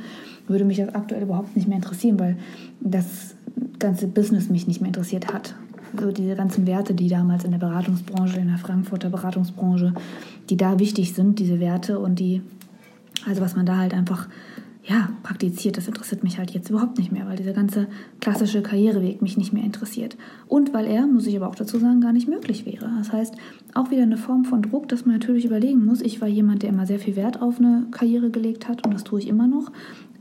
[0.48, 2.38] würde mich das aktuell überhaupt nicht mehr interessieren, weil
[2.80, 3.36] das
[3.80, 5.56] ganze Business mich nicht mehr interessiert hat.
[6.00, 9.94] So diese ganzen Werte, die damals in der Beratungsbranche, in der Frankfurter Beratungsbranche,
[10.50, 12.42] die da wichtig sind, diese Werte und die,
[13.26, 14.28] also was man da halt einfach
[14.88, 17.88] ja, praktiziert, das interessiert mich halt jetzt überhaupt nicht mehr, weil dieser ganze
[18.22, 20.16] klassische Karriereweg mich nicht mehr interessiert.
[20.48, 22.90] Und weil er, muss ich aber auch dazu sagen, gar nicht möglich wäre.
[22.98, 23.36] Das heißt,
[23.74, 26.00] auch wieder eine Form von Druck, dass man natürlich überlegen muss.
[26.00, 29.04] Ich war jemand, der immer sehr viel Wert auf eine Karriere gelegt hat und das
[29.04, 29.74] tue ich immer noch.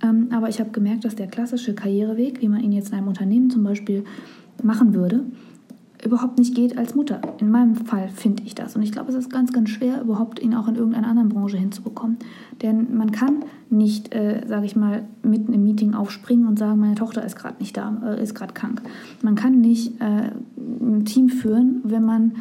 [0.03, 3.09] Ähm, aber ich habe gemerkt, dass der klassische Karriereweg, wie man ihn jetzt in einem
[3.09, 4.05] Unternehmen zum Beispiel
[4.63, 5.25] machen würde,
[6.05, 7.21] überhaupt nicht geht als Mutter.
[7.39, 8.77] In meinem Fall finde ich das.
[8.77, 11.57] Und ich glaube, es ist ganz, ganz schwer, überhaupt ihn auch in irgendeiner anderen Branche
[11.57, 12.19] hinzubekommen.
[12.63, 16.95] Denn man kann nicht, äh, sage ich mal, mitten im Meeting aufspringen und sagen, meine
[16.95, 18.83] Tochter ist gerade nicht da, äh, ist gerade krank.
[19.23, 22.33] Man kann nicht äh, ein Team führen, wenn man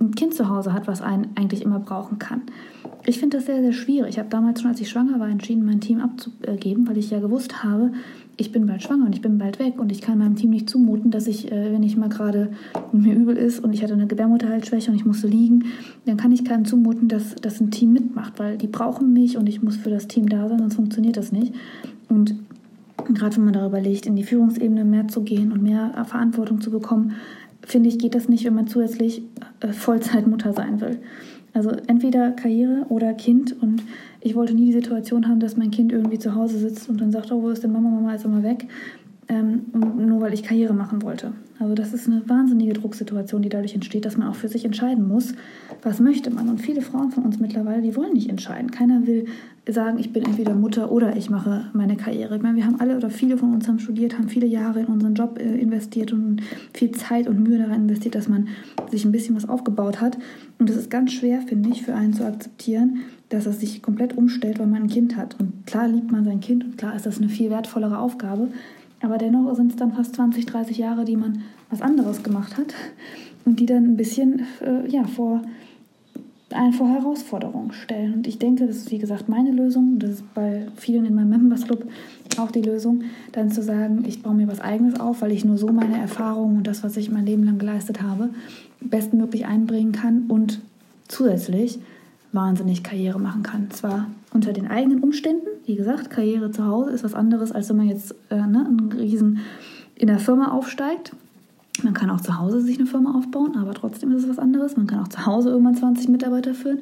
[0.00, 2.42] ein Kind zu Hause hat, was einen eigentlich immer brauchen kann.
[3.04, 4.10] Ich finde das sehr, sehr schwierig.
[4.10, 7.20] Ich habe damals schon, als ich schwanger war, entschieden, mein Team abzugeben, weil ich ja
[7.20, 7.92] gewusst habe,
[8.36, 10.70] ich bin bald schwanger und ich bin bald weg und ich kann meinem Team nicht
[10.70, 12.50] zumuten, dass ich, äh, wenn ich mal gerade
[12.92, 15.64] mir übel ist und ich hatte eine Gebärmutterhalsschwäche und ich musste liegen,
[16.06, 19.48] dann kann ich keinem zumuten, dass das ein Team mitmacht, weil die brauchen mich und
[19.48, 21.52] ich muss für das Team da sein, sonst funktioniert das nicht.
[22.08, 22.36] Und
[23.12, 26.70] gerade wenn man darüber legt, in die Führungsebene mehr zu gehen und mehr Verantwortung zu
[26.70, 27.14] bekommen,
[27.68, 29.22] finde ich, geht das nicht, wenn man zusätzlich
[29.60, 30.98] äh, Vollzeitmutter sein will.
[31.52, 33.82] Also entweder Karriere oder Kind und
[34.20, 37.12] ich wollte nie die Situation haben, dass mein Kind irgendwie zu Hause sitzt und dann
[37.12, 38.66] sagt, oh, wo ist denn Mama, Mama ist immer weg,
[39.28, 41.32] ähm, nur weil ich Karriere machen wollte.
[41.58, 45.06] Also das ist eine wahnsinnige Drucksituation, die dadurch entsteht, dass man auch für sich entscheiden
[45.06, 45.34] muss,
[45.82, 46.48] was möchte man.
[46.48, 48.70] Und viele Frauen von uns mittlerweile, die wollen nicht entscheiden.
[48.70, 49.26] Keiner will
[49.66, 52.36] sagen, ich bin entweder Mutter oder ich mache meine Karriere.
[52.36, 54.86] Ich meine, wir haben alle oder viele von uns haben studiert, haben viele Jahre in
[54.86, 56.40] unseren Job äh, investiert und
[56.72, 58.48] viel Zeit und Mühe daran investiert, dass man
[58.90, 60.16] sich ein bisschen was aufgebaut hat.
[60.58, 64.16] Und es ist ganz schwer, finde ich, für einen zu akzeptieren, dass er sich komplett
[64.16, 65.38] umstellt, weil man ein Kind hat.
[65.38, 68.48] Und klar liebt man sein Kind und klar ist das eine viel wertvollere Aufgabe.
[69.00, 72.74] Aber dennoch sind es dann fast 20, 30 Jahre, die man was anderes gemacht hat
[73.44, 75.42] und die dann ein bisschen äh, ja, vor,
[76.50, 78.14] einen vor Herausforderungen stellen.
[78.14, 79.98] Und ich denke, das ist wie gesagt meine Lösung.
[79.98, 81.86] Das ist bei vielen in meinem Members Club
[82.38, 85.58] auch die Lösung, dann zu sagen, ich baue mir was Eigenes auf, weil ich nur
[85.58, 88.30] so meine Erfahrungen und das, was ich mein Leben lang geleistet habe,
[88.80, 90.60] bestmöglich einbringen kann und
[91.08, 91.80] zusätzlich
[92.32, 93.70] wahnsinnig Karriere machen kann.
[93.70, 97.76] Zwar unter den eigenen Umständen, wie gesagt, Karriere zu Hause ist was anderes, als wenn
[97.78, 99.40] man jetzt äh, ne, einen riesen
[99.94, 101.12] in der Firma aufsteigt.
[101.82, 104.76] Man kann auch zu Hause sich eine Firma aufbauen, aber trotzdem ist es was anderes.
[104.76, 106.80] Man kann auch zu Hause irgendwann 20 Mitarbeiter führen,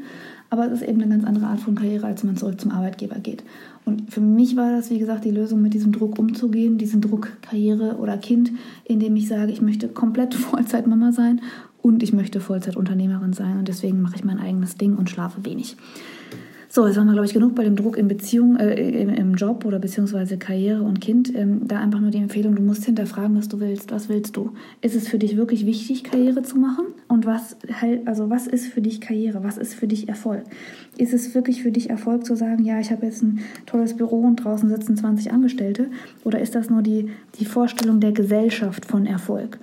[0.49, 2.71] aber es ist eben eine ganz andere Art von Karriere, als wenn man zurück zum
[2.71, 3.45] Arbeitgeber geht.
[3.85, 7.29] Und für mich war das, wie gesagt, die Lösung, mit diesem Druck umzugehen, diesen Druck
[7.43, 8.53] Karriere oder Kind,
[8.85, 11.43] indem ich sage, ich möchte komplett Vollzeitmama sein
[11.87, 15.77] und ich möchte Vollzeitunternehmerin sein und deswegen mache ich mein eigenes Ding und schlafe wenig.
[16.69, 19.35] So, jetzt haben wir, glaube ich, genug bei dem Druck in Beziehung, äh, im, im,
[19.35, 21.33] Job oder beziehungsweise Karriere und Kind.
[21.35, 23.93] Ähm, da einfach nur die Empfehlung, du musst hinterfragen, was du willst.
[23.93, 24.51] Was willst du?
[24.83, 26.87] Ist es für dich wirklich wichtig, Karriere zu machen?
[27.09, 27.57] Und was,
[28.05, 29.45] also was ist für dich Karriere?
[29.45, 30.43] Was ist für dich Erfolg?
[30.99, 34.23] Ist es wirklich für dich Erfolg zu sagen, ja, ich habe jetzt ein tolles Büro
[34.23, 35.87] und draußen sitzen 20 Angestellte?
[36.25, 39.59] Oder ist das nur die, die Vorstellung der Gesellschaft von Erfolg?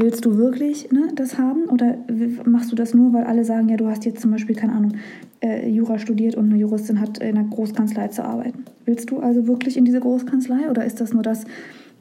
[0.00, 1.96] Willst du wirklich ne, das haben oder
[2.44, 4.92] machst du das nur, weil alle sagen, ja, du hast jetzt zum Beispiel, keine Ahnung,
[5.40, 8.64] äh, Jura studiert und eine Juristin hat in einer Großkanzlei zu arbeiten?
[8.84, 11.44] Willst du also wirklich in diese Großkanzlei oder ist das nur das,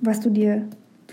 [0.02, 0.64] was du dir,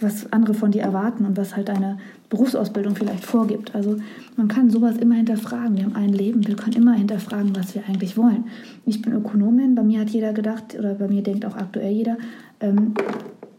[0.00, 3.74] was andere von dir erwarten und was halt deine Berufsausbildung vielleicht vorgibt?
[3.74, 3.96] Also
[4.36, 5.76] man kann sowas immer hinterfragen.
[5.76, 8.44] Wir haben ein Leben, wir können immer hinterfragen, was wir eigentlich wollen.
[8.86, 12.18] Ich bin Ökonomin, bei mir hat jeder gedacht, oder bei mir denkt auch aktuell jeder,
[12.60, 12.94] ähm,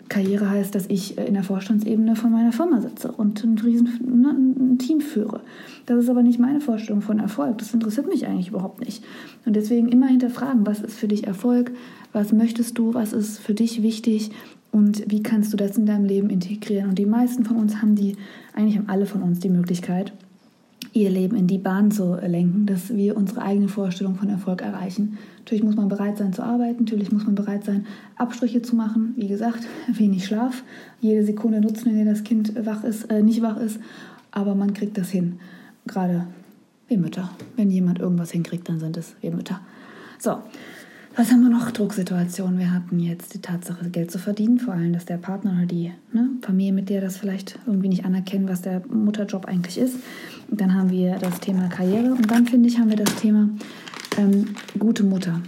[0.09, 3.99] Karriere heißt, dass ich äh, in der Vorstandsebene von meiner Firma sitze und ein, riesen,
[4.21, 5.41] ne, ein Team führe.
[5.85, 7.57] Das ist aber nicht meine Vorstellung von Erfolg.
[7.57, 9.03] Das interessiert mich eigentlich überhaupt nicht.
[9.45, 11.71] Und deswegen immer hinterfragen, was ist für dich Erfolg,
[12.11, 14.31] was möchtest du, was ist für dich wichtig
[14.71, 16.89] und wie kannst du das in deinem Leben integrieren.
[16.89, 18.15] Und die meisten von uns haben die,
[18.53, 20.13] eigentlich haben alle von uns die Möglichkeit,
[20.93, 25.17] ihr Leben in die Bahn zu lenken, dass wir unsere eigene Vorstellung von Erfolg erreichen.
[25.39, 29.13] Natürlich muss man bereit sein zu arbeiten, natürlich muss man bereit sein, Abstriche zu machen.
[29.17, 30.63] Wie gesagt, wenig Schlaf,
[31.01, 33.79] jede Sekunde nutzen, in der das Kind wach ist, äh, nicht wach ist,
[34.31, 35.39] aber man kriegt das hin.
[35.87, 36.27] Gerade
[36.87, 37.31] wir Mütter.
[37.55, 39.61] Wenn jemand irgendwas hinkriegt, dann sind es wir Mütter.
[40.19, 40.37] So,
[41.15, 41.69] was haben wir noch?
[41.71, 42.57] Drucksituationen.
[42.57, 45.91] Wir hatten jetzt die Tatsache, Geld zu verdienen, vor allem, dass der Partner oder die
[46.11, 49.97] ne, Familie mit der das vielleicht irgendwie nicht anerkennen, was der Mutterjob eigentlich ist.
[50.49, 53.49] Dann haben wir das Thema Karriere und dann, finde ich, haben wir das Thema
[54.17, 55.39] ähm, gute Mutter.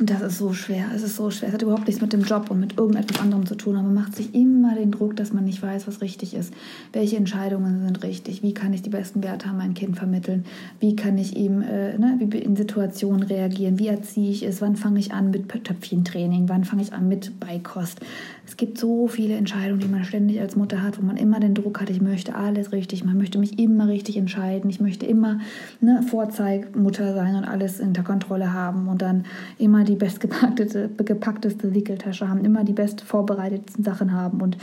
[0.00, 0.86] Und das ist so schwer.
[0.94, 1.48] Es ist so schwer.
[1.48, 3.76] Es hat überhaupt nichts mit dem Job und mit irgendetwas anderem zu tun.
[3.76, 6.52] Aber man macht sich immer den Druck, dass man nicht weiß, was richtig ist.
[6.92, 8.42] Welche Entscheidungen sind richtig?
[8.42, 10.46] Wie kann ich die besten Werte an mein Kind vermitteln?
[10.80, 13.78] Wie kann ich ihm äh, ne, wie in Situationen reagieren?
[13.78, 14.60] Wie erziehe ich es?
[14.60, 16.48] Wann fange ich an mit Töpfchentraining?
[16.48, 18.00] Wann fange ich an mit Beikost?
[18.46, 21.54] Es gibt so viele Entscheidungen, die man ständig als Mutter hat, wo man immer den
[21.54, 23.02] Druck hat, ich möchte alles richtig.
[23.02, 24.68] Man möchte mich immer richtig entscheiden.
[24.68, 25.38] Ich möchte immer
[25.80, 29.24] ne, Vorzeigmutter sein und alles unter Kontrolle haben und dann
[29.58, 34.58] immer die bestgepackteste gepackteste Wickeltasche haben, immer die best vorbereitetsten Sachen haben und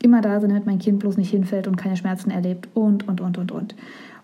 [0.00, 3.20] immer da sind, damit mein Kind bloß nicht hinfällt und keine Schmerzen erlebt und, und,
[3.20, 3.74] und, und, und.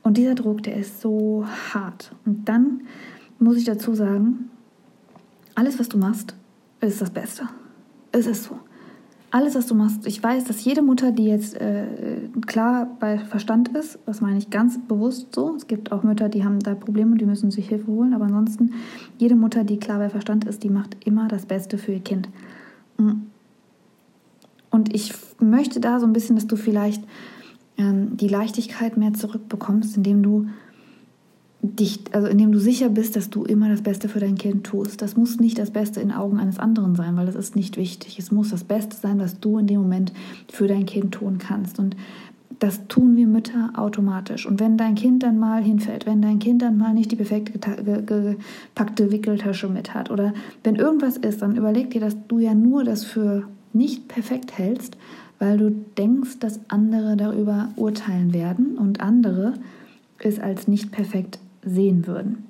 [0.03, 1.44] Und dieser Druck, der ist so
[1.75, 2.12] hart.
[2.25, 2.83] Und dann
[3.38, 4.51] muss ich dazu sagen,
[5.57, 6.35] alles, was du machst,
[6.81, 7.49] ist das Beste.
[8.12, 8.59] Es ist so
[9.31, 11.87] alles, was du machst, ich weiß, dass jede Mutter, die jetzt äh,
[12.47, 16.45] klar bei Verstand ist, das meine ich ganz bewusst so, es gibt auch Mütter, die
[16.45, 18.73] haben da Probleme die müssen sich Hilfe holen, aber ansonsten,
[19.19, 22.29] jede Mutter, die klar bei Verstand ist, die macht immer das Beste für ihr Kind.
[22.99, 23.12] Mm.
[24.71, 27.03] Und ich möchte da so ein bisschen, dass du vielleicht
[27.77, 30.47] ähm, die Leichtigkeit mehr zurückbekommst, indem du
[31.62, 35.03] dich, also indem du sicher bist, dass du immer das Beste für dein Kind tust.
[35.03, 38.18] Das muss nicht das Beste in Augen eines anderen sein, weil das ist nicht wichtig.
[38.18, 40.12] Es muss das Beste sein, was du in dem Moment
[40.51, 41.79] für dein Kind tun kannst.
[41.79, 41.96] Und
[42.61, 44.46] das tun wir Mütter automatisch.
[44.46, 47.53] Und wenn dein Kind dann mal hinfällt, wenn dein Kind dann mal nicht die perfekt
[47.53, 50.33] gepackte Wickeltasche mit hat oder
[50.64, 54.96] wenn irgendwas ist, dann überleg dir, dass du ja nur das für nicht perfekt hältst,
[55.38, 59.55] weil du denkst, dass andere darüber urteilen werden und andere
[60.18, 62.46] es als nicht perfekt sehen würden.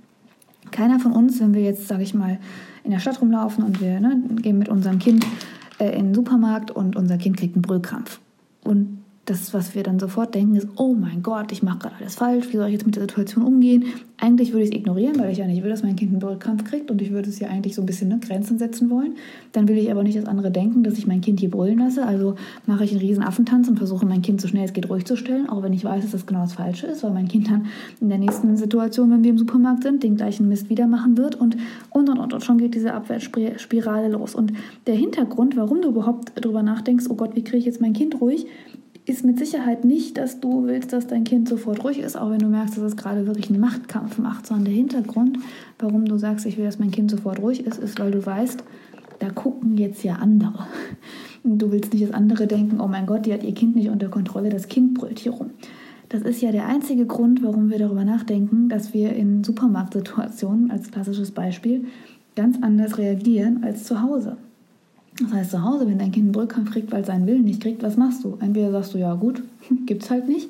[0.71, 2.39] Keiner von uns, wenn wir jetzt, sage ich mal,
[2.85, 5.27] in der Stadt rumlaufen und wir ne, gehen mit unserem Kind
[5.79, 8.21] äh, in den Supermarkt und unser Kind kriegt einen Brüllkrampf.
[8.65, 9.00] Und
[9.31, 12.49] das, was wir dann sofort denken, ist, oh mein Gott, ich mache gerade alles falsch,
[12.51, 13.85] wie soll ich jetzt mit der Situation umgehen?
[14.19, 16.65] Eigentlich würde ich es ignorieren, weil ich ja nicht will, dass mein Kind einen Brüllkrampf
[16.65, 19.15] kriegt und ich würde es ja eigentlich so ein bisschen ne, Grenzen setzen wollen.
[19.53, 22.05] Dann will ich aber nicht, dass andere denken, dass ich mein Kind hier brüllen lasse.
[22.05, 22.35] Also
[22.67, 25.17] mache ich einen riesen Affentanz und versuche mein Kind so schnell es geht ruhig zu
[25.17, 27.67] stellen, auch wenn ich weiß, dass das genau das Falsche ist, weil mein Kind dann
[28.01, 31.37] in der nächsten Situation, wenn wir im Supermarkt sind, den gleichen Mist wieder machen wird
[31.37, 31.57] und
[31.91, 34.35] und und und, und schon geht diese Abwärtsspirale los.
[34.35, 34.53] Und
[34.87, 38.21] der Hintergrund, warum du überhaupt darüber nachdenkst, oh Gott, wie kriege ich jetzt mein Kind
[38.21, 38.47] ruhig,
[39.11, 42.39] ist mit Sicherheit nicht, dass du willst, dass dein Kind sofort ruhig ist, auch wenn
[42.39, 45.39] du merkst, dass es gerade wirklich einen Machtkampf macht, sondern der Hintergrund,
[45.79, 48.63] warum du sagst, ich will, dass mein Kind sofort ruhig ist, ist, weil du weißt,
[49.19, 50.67] da gucken jetzt ja andere.
[51.43, 53.89] Und du willst nicht, dass andere denken, oh mein Gott, die hat ihr Kind nicht
[53.89, 55.51] unter Kontrolle, das Kind brüllt hier rum.
[56.09, 60.91] Das ist ja der einzige Grund, warum wir darüber nachdenken, dass wir in Supermarktsituationen, als
[60.91, 61.87] klassisches Beispiel,
[62.37, 64.37] ganz anders reagieren als zu Hause.
[65.19, 67.63] Das heißt, zu Hause, wenn dein Kind einen Brüllkampf kriegt, weil es seinen Willen nicht
[67.63, 68.39] kriegt, was machst du?
[68.41, 69.43] Entweder sagst du, ja gut,
[69.87, 70.49] gibt's halt nicht,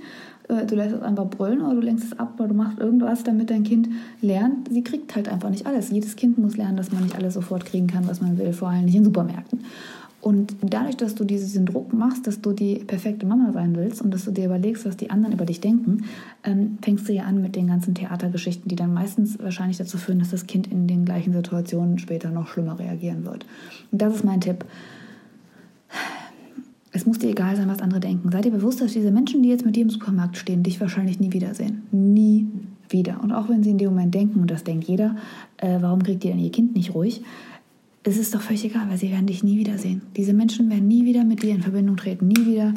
[0.48, 3.24] äh, du lässt es einfach brüllen oder du lenkst es ab oder du machst irgendwas,
[3.24, 3.88] damit dein Kind
[4.20, 5.90] lernt, sie kriegt halt einfach nicht alles.
[5.90, 8.68] Jedes Kind muss lernen, dass man nicht alles sofort kriegen kann, was man will, vor
[8.68, 9.60] allem nicht in Supermärkten.
[10.20, 14.12] Und dadurch, dass du diesen Druck machst, dass du die perfekte Mama sein willst und
[14.12, 16.04] dass du dir überlegst, was die anderen über dich denken,
[16.44, 20.18] ähm, fängst du ja an mit den ganzen Theatergeschichten, die dann meistens wahrscheinlich dazu führen,
[20.18, 23.46] dass das Kind in den gleichen Situationen später noch schlimmer reagieren wird.
[23.90, 24.66] Und das ist mein Tipp.
[26.92, 28.30] Es muss dir egal sein, was andere denken.
[28.30, 31.18] Sei dir bewusst, dass diese Menschen, die jetzt mit dir im Supermarkt stehen, dich wahrscheinlich
[31.18, 31.82] nie wiedersehen.
[31.92, 32.46] Nie
[32.88, 33.20] wieder.
[33.22, 35.16] Und auch wenn sie in dem Moment denken, und das denkt jeder,
[35.58, 37.22] äh, warum kriegt ihr denn ihr Kind nicht ruhig?
[38.02, 40.02] Es ist doch völlig egal, weil sie werden dich nie wiedersehen.
[40.16, 42.72] Diese Menschen werden nie wieder mit dir in Verbindung treten, nie wieder,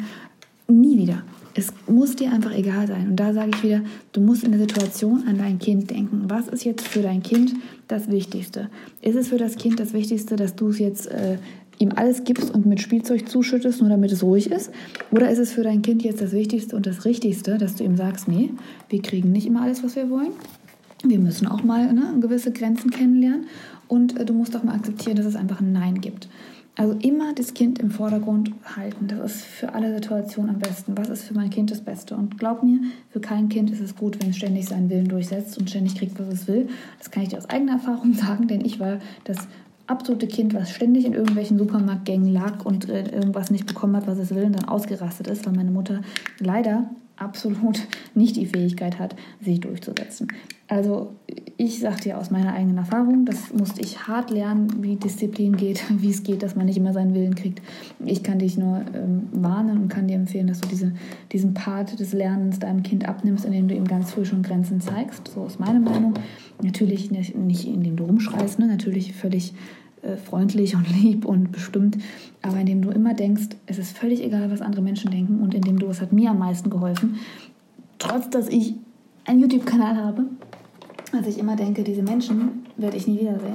[0.68, 1.22] nie wieder.
[1.54, 3.08] Es muss dir einfach egal sein.
[3.10, 3.82] Und da sage ich wieder,
[4.12, 6.24] du musst in der Situation an dein Kind denken.
[6.28, 7.54] Was ist jetzt für dein Kind
[7.88, 8.68] das Wichtigste?
[9.00, 11.38] Ist es für das Kind das Wichtigste, dass du es jetzt äh,
[11.78, 14.72] ihm alles gibst und mit Spielzeug zuschüttest, nur damit es ruhig ist?
[15.10, 17.96] Oder ist es für dein Kind jetzt das Wichtigste und das Richtigste, dass du ihm
[17.96, 18.50] sagst, nee,
[18.88, 20.32] wir kriegen nicht immer alles, was wir wollen?
[21.06, 23.46] Wir müssen auch mal ne, gewisse Grenzen kennenlernen
[23.88, 26.28] und äh, du musst auch mal akzeptieren, dass es einfach ein Nein gibt.
[26.76, 29.06] Also immer das Kind im Vordergrund halten.
[29.06, 30.96] Das ist für alle Situationen am besten.
[30.98, 32.16] Was ist für mein Kind das Beste?
[32.16, 35.56] Und glaub mir, für kein Kind ist es gut, wenn es ständig seinen Willen durchsetzt
[35.56, 36.68] und ständig kriegt, was es will.
[36.98, 39.46] Das kann ich dir aus eigener Erfahrung sagen, denn ich war das
[39.86, 44.18] absolute Kind, was ständig in irgendwelchen Supermarktgängen lag und äh, irgendwas nicht bekommen hat, was
[44.18, 46.00] es will und dann ausgerastet ist, weil meine Mutter
[46.40, 50.28] leider absolut nicht die Fähigkeit hat, sich durchzusetzen.
[50.66, 51.12] Also
[51.56, 55.84] ich sage dir aus meiner eigenen Erfahrung, das musste ich hart lernen, wie Disziplin geht,
[56.00, 57.60] wie es geht, dass man nicht immer seinen Willen kriegt.
[58.04, 60.92] Ich kann dich nur ähm, warnen und kann dir empfehlen, dass du diese,
[61.32, 65.28] diesen Part des Lernens deinem Kind abnimmst, indem du ihm ganz früh schon Grenzen zeigst.
[65.28, 66.14] So ist meine Meinung.
[66.62, 68.66] Natürlich nicht, nicht indem du rumschreist, ne?
[68.66, 69.54] natürlich völlig
[70.04, 71.98] äh, freundlich und lieb und bestimmt,
[72.42, 75.78] aber indem du immer denkst, es ist völlig egal, was andere Menschen denken und indem
[75.78, 77.16] du, es hat mir am meisten geholfen,
[77.98, 78.74] trotz dass ich
[79.24, 80.26] einen YouTube-Kanal habe,
[81.12, 83.54] dass ich immer denke, diese Menschen werde ich nie wiedersehen.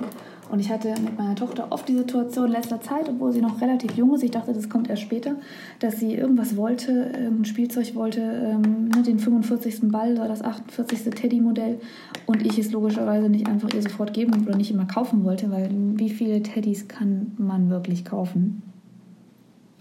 [0.49, 3.61] Und ich hatte mit meiner Tochter oft die Situation in letzter Zeit, obwohl sie noch
[3.61, 5.35] relativ jung ist, ich dachte, das kommt erst später,
[5.79, 9.91] dass sie irgendwas wollte, ein Spielzeug wollte, ähm, ne, den 45.
[9.91, 11.13] Ball oder das 48.
[11.13, 11.79] Teddy-Modell
[12.25, 15.69] und ich es logischerweise nicht einfach ihr sofort geben oder nicht immer kaufen wollte, weil
[15.71, 18.63] wie viele Teddys kann man wirklich kaufen?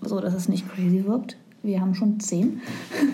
[0.02, 1.36] So, dass es nicht crazy wirkt.
[1.62, 2.60] Wir haben schon zehn.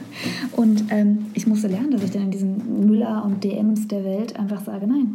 [0.53, 4.39] Und ähm, ich musste lernen, dass ich dann in diesen Müller und DMs der Welt
[4.39, 5.13] einfach sage, nein,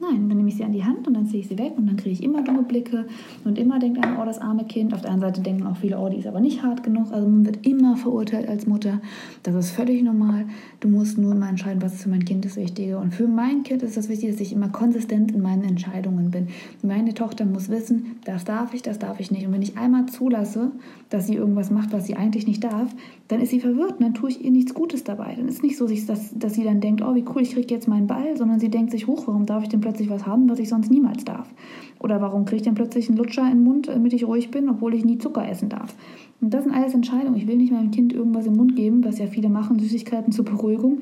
[0.00, 1.86] Nein, dann nehme ich sie an die Hand und dann ziehe ich sie weg und
[1.86, 3.06] dann kriege ich immer dumme Blicke
[3.44, 4.94] und immer denkt einer, oh, das arme Kind.
[4.94, 7.12] Auf der anderen Seite denken auch viele, oh, die ist aber nicht hart genug.
[7.12, 9.02] Also man wird immer verurteilt als Mutter.
[9.42, 10.46] Das ist völlig normal.
[10.80, 12.98] Du musst nur mal entscheiden, was für mein Kind das Wichtige.
[12.98, 16.48] Und für mein Kind ist das Wichtige, dass ich immer konsistent in meinen Entscheidungen bin.
[16.82, 19.46] Meine Tochter muss wissen, das darf ich, das darf ich nicht.
[19.46, 20.72] Und wenn ich einmal zulasse,
[21.10, 22.94] dass sie irgendwas macht, was sie eigentlich nicht darf,
[23.28, 25.34] dann ist sie verwirrt und dann tue ich ihr nichts Gutes dabei.
[25.36, 27.88] Dann ist nicht so, dass, dass sie dann denkt, oh, wie cool, ich kriege jetzt
[27.88, 30.60] meinen Ball, sondern sie denkt sich, hoch, warum darf ich denn plötzlich was haben, was
[30.60, 31.48] ich sonst niemals darf?
[31.98, 34.68] Oder warum kriege ich denn plötzlich einen Lutscher in den Mund, damit ich ruhig bin,
[34.68, 35.94] obwohl ich nie Zucker essen darf?
[36.40, 37.36] Und das sind alles Entscheidungen.
[37.36, 40.44] Ich will nicht meinem Kind irgendwas im Mund geben, was ja viele machen, Süßigkeiten zur
[40.44, 41.00] Beruhigung.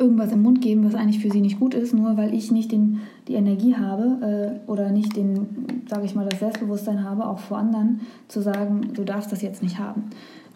[0.00, 2.72] Irgendwas im Mund geben, was eigentlich für sie nicht gut ist, nur weil ich nicht
[2.72, 7.38] den, die Energie habe äh, oder nicht den, sage ich mal, das Selbstbewusstsein habe, auch
[7.38, 10.04] vor anderen zu sagen, du darfst das jetzt nicht haben.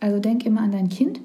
[0.00, 1.20] Also denk immer an dein Kind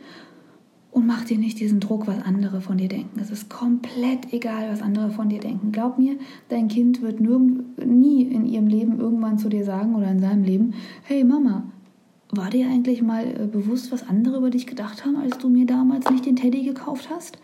[0.91, 3.19] und mach dir nicht diesen Druck, was andere von dir denken.
[3.19, 5.71] Es ist komplett egal, was andere von dir denken.
[5.71, 6.17] Glaub mir,
[6.49, 10.43] dein Kind wird nirgend, nie in ihrem Leben irgendwann zu dir sagen oder in seinem
[10.43, 11.63] Leben, hey Mama,
[12.31, 15.65] war dir eigentlich mal äh, bewusst, was andere über dich gedacht haben, als du mir
[15.65, 17.37] damals nicht den Teddy gekauft hast?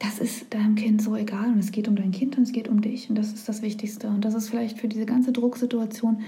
[0.00, 2.68] Das ist deinem Kind so egal und es geht um dein Kind und es geht
[2.68, 4.08] um dich und das ist das Wichtigste.
[4.08, 6.20] Und das ist vielleicht für diese ganze Drucksituation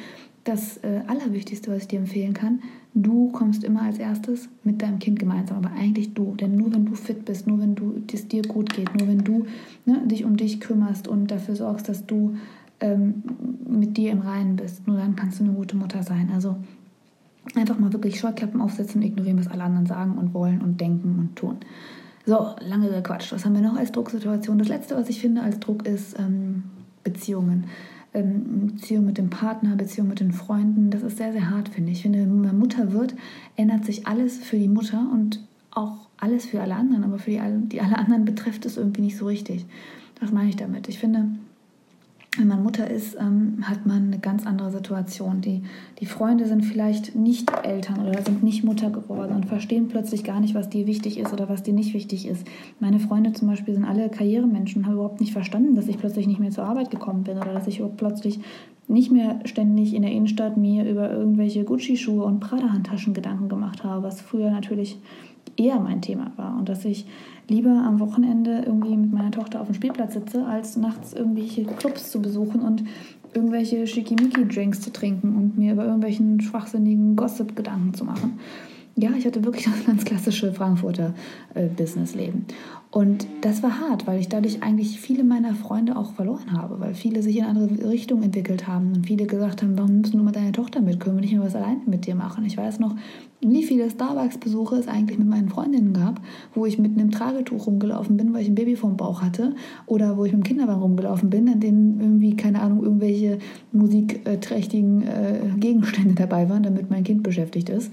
[0.44, 2.60] das äh, Allerwichtigste, was ich dir empfehlen kann.
[2.94, 6.34] Du kommst immer als erstes mit deinem Kind gemeinsam, aber eigentlich du.
[6.34, 9.20] Denn nur wenn du fit bist, nur wenn du, es dir gut geht, nur wenn
[9.20, 9.46] du
[9.86, 12.36] ne, dich um dich kümmerst und dafür sorgst, dass du
[12.80, 13.22] ähm,
[13.66, 16.30] mit dir im Reinen bist, nur dann kannst du eine gute Mutter sein.
[16.34, 16.56] Also
[17.54, 21.18] einfach mal wirklich Scheuklappen aufsetzen und ignorieren, was alle anderen sagen und wollen und denken
[21.18, 21.56] und tun.
[22.24, 23.32] So, lange gequatscht.
[23.32, 24.58] Was haben wir noch als Drucksituation?
[24.58, 26.64] Das letzte, was ich finde als Druck, ist ähm,
[27.02, 27.64] Beziehungen.
[28.14, 30.90] Ähm, Beziehung mit dem Partner, Beziehung mit den Freunden.
[30.90, 31.98] Das ist sehr, sehr hart, finde ich.
[31.98, 33.14] Ich finde, wenn man Mutter wird,
[33.56, 35.40] ändert sich alles für die Mutter und
[35.72, 39.16] auch alles für alle anderen, aber für die, die alle anderen betrifft es irgendwie nicht
[39.16, 39.66] so richtig.
[40.20, 40.88] Was meine ich damit?
[40.88, 41.30] Ich finde,
[42.38, 45.42] wenn man Mutter ist, ähm, hat man eine ganz andere Situation.
[45.42, 45.62] Die,
[46.00, 50.40] die Freunde sind vielleicht nicht Eltern oder sind nicht Mutter geworden und verstehen plötzlich gar
[50.40, 52.46] nicht, was dir wichtig ist oder was dir nicht wichtig ist.
[52.80, 56.26] Meine Freunde zum Beispiel sind alle Karrieremenschen und haben überhaupt nicht verstanden, dass ich plötzlich
[56.26, 58.40] nicht mehr zur Arbeit gekommen bin oder dass ich plötzlich
[58.88, 64.02] nicht mehr ständig in der Innenstadt mir über irgendwelche Gucci-Schuhe und Prada-Handtaschen Gedanken gemacht habe,
[64.02, 64.98] was früher natürlich
[65.56, 67.06] eher mein Thema war und dass ich
[67.52, 72.10] lieber am Wochenende irgendwie mit meiner Tochter auf dem Spielplatz sitze, als nachts irgendwelche Clubs
[72.10, 72.84] zu besuchen und
[73.34, 78.38] irgendwelche Schickimicki-Drinks zu trinken und mir über irgendwelchen schwachsinnigen Gossip Gedanken zu machen.
[78.96, 81.14] Ja, ich hatte wirklich das ganz klassische Frankfurter
[81.54, 82.46] äh, Businessleben.
[82.92, 86.92] Und das war hart, weil ich dadurch eigentlich viele meiner Freunde auch verloren habe, weil
[86.92, 90.36] viele sich in andere Richtung entwickelt haben und viele gesagt haben, warum nimmst du mit
[90.36, 91.00] deiner Tochter mit?
[91.00, 92.44] Können wir nicht mehr was alleine mit dir machen?
[92.44, 92.94] Ich weiß noch,
[93.40, 96.20] wie viele Starbucks-Besuche es eigentlich mit meinen Freundinnen gab,
[96.54, 99.54] wo ich mit einem Tragetuch rumgelaufen bin, weil ich ein Baby vom Bauch hatte,
[99.86, 103.38] oder wo ich mit dem Kinderwagen rumgelaufen bin, in denen irgendwie, keine Ahnung, irgendwelche
[103.72, 107.90] musikträchtigen äh, Gegenstände dabei waren, damit mein Kind beschäftigt ist.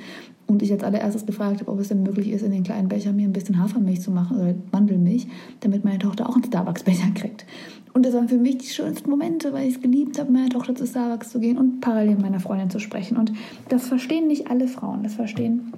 [0.50, 3.14] Und ich als allererstes gefragt habe, ob es denn möglich ist, in den kleinen Becher
[3.14, 5.28] mir ein bisschen Hafermilch zu machen oder Mandelmilch,
[5.60, 7.46] damit meine Tochter auch einen Starbucks-Becher kriegt.
[7.94, 10.76] Und das waren für mich die schönsten Momente, weil ich es geliebt habe, meiner Tochter
[10.76, 13.18] zu Starbucks zu gehen und parallel mit meiner Freundin zu sprechen.
[13.18, 13.32] Und
[13.70, 15.04] das verstehen nicht alle Frauen.
[15.04, 15.74] Das verstehen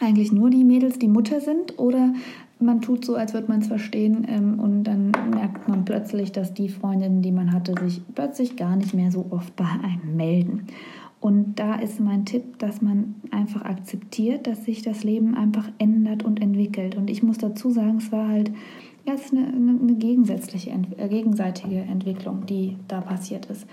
[0.00, 2.12] eigentlich nur die Mädels, die Mutter sind oder
[2.58, 6.52] man tut so, als würde man es verstehen ähm, und dann merkt man plötzlich, dass
[6.52, 10.66] die Freundinnen, die man hatte, sich plötzlich gar nicht mehr so oft bei einem melden.
[11.20, 16.24] Und da ist mein Tipp, dass man einfach akzeptiert, dass sich das Leben einfach ändert
[16.24, 16.96] und entwickelt.
[16.96, 18.50] Und ich muss dazu sagen, es war halt
[19.06, 23.66] ja, es eine, eine gegensätzliche, äh, gegenseitige Entwicklung, die da passiert ist.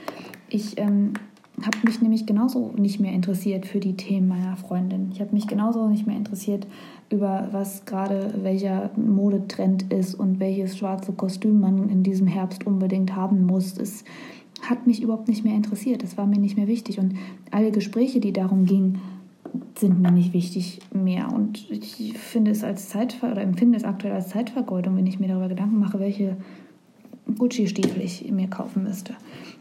[0.50, 1.14] Ich ähm,
[1.62, 5.10] habe mich nämlich genauso nicht mehr interessiert für die Themen meiner Freundin.
[5.12, 6.68] Ich habe mich genauso nicht mehr interessiert
[7.10, 13.16] über was gerade welcher Modetrend ist und welches schwarze Kostüm man in diesem Herbst unbedingt
[13.16, 13.78] haben muss.
[13.78, 14.04] Es
[14.62, 16.04] hat mich überhaupt nicht mehr interessiert.
[16.04, 17.00] Das war mir nicht mehr wichtig.
[17.00, 17.16] Und
[17.52, 19.00] alle Gespräche, die darum gingen,
[19.76, 21.32] sind mir nicht wichtig mehr.
[21.32, 25.28] Und ich finde es als Zeitver oder empfinde es aktuell als Zeitvergeudung, wenn ich mir
[25.28, 26.38] darüber Gedanken mache, welche
[27.38, 29.16] Gucci-Stiefel ich mir kaufen müsste.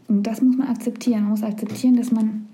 [0.09, 1.23] Und das muss man akzeptieren.
[1.23, 2.47] Man muss akzeptieren, dass man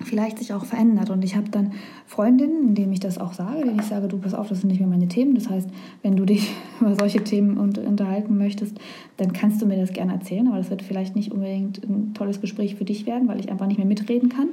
[0.00, 1.10] vielleicht sich auch verändert.
[1.10, 1.72] Und ich habe dann
[2.06, 4.80] Freundinnen, indem ich das auch sage, denen ich sage, du pass auf, das sind nicht
[4.80, 5.34] mehr meine Themen.
[5.34, 5.68] Das heißt,
[6.02, 8.78] wenn du dich über solche Themen unterhalten möchtest,
[9.18, 10.48] dann kannst du mir das gerne erzählen.
[10.48, 13.66] Aber das wird vielleicht nicht unbedingt ein tolles Gespräch für dich werden, weil ich einfach
[13.66, 14.48] nicht mehr mitreden kann.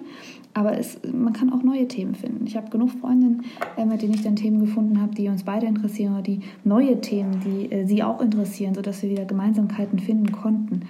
[0.54, 2.46] Aber es, man kann auch neue Themen finden.
[2.48, 3.44] Ich habe genug Freundinnen,
[3.78, 7.00] äh, mit denen ich dann Themen gefunden habe, die uns beide interessieren oder die neue
[7.02, 10.82] Themen, die äh, sie auch interessieren, sodass wir wieder Gemeinsamkeiten finden konnten.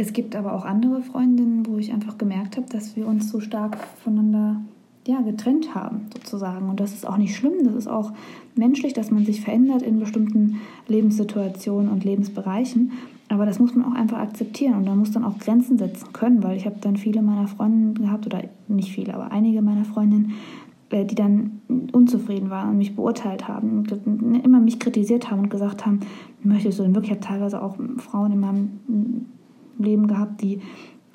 [0.00, 3.40] Es gibt aber auch andere Freundinnen, wo ich einfach gemerkt habe, dass wir uns so
[3.40, 4.60] stark voneinander
[5.08, 6.70] ja, getrennt haben, sozusagen.
[6.70, 8.12] Und das ist auch nicht schlimm, das ist auch
[8.54, 12.92] menschlich, dass man sich verändert in bestimmten Lebenssituationen und Lebensbereichen.
[13.28, 16.44] Aber das muss man auch einfach akzeptieren und man muss dann auch Grenzen setzen können,
[16.44, 20.34] weil ich habe dann viele meiner Freundinnen gehabt, oder nicht viele, aber einige meiner Freundinnen,
[20.90, 25.50] äh, die dann unzufrieden waren und mich beurteilt haben und immer mich kritisiert haben und
[25.50, 26.00] gesagt haben,
[26.44, 28.70] möchtest du denn wirklich, ich habe teilweise auch Frauen in meinem
[29.78, 30.60] Leben gehabt, die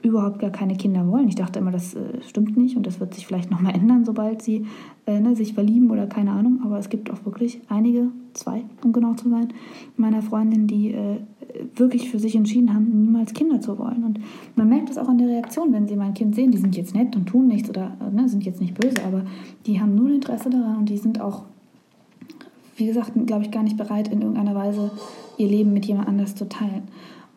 [0.04, 1.30] überhaupt gar keine Kinder wollen.
[1.30, 4.42] Ich dachte immer, das äh, stimmt nicht und das wird sich vielleicht nochmal ändern, sobald
[4.42, 4.66] sie
[5.06, 6.60] äh, ne, sich verlieben oder keine Ahnung.
[6.64, 9.48] Aber es gibt auch wirklich einige, zwei, um genau zu sein,
[9.96, 11.20] meiner Freundinnen, die äh,
[11.76, 14.04] wirklich für sich entschieden haben, niemals Kinder zu wollen.
[14.04, 14.20] Und
[14.56, 16.52] man merkt das auch an der Reaktion, wenn sie mein Kind sehen.
[16.52, 19.24] Die sind jetzt nett und tun nichts oder äh, ne, sind jetzt nicht böse, aber
[19.66, 21.44] die haben nur Interesse daran und die sind auch,
[22.76, 24.92] wie gesagt, glaube ich, gar nicht bereit, in irgendeiner Weise
[25.38, 26.84] ihr Leben mit jemand anders zu teilen.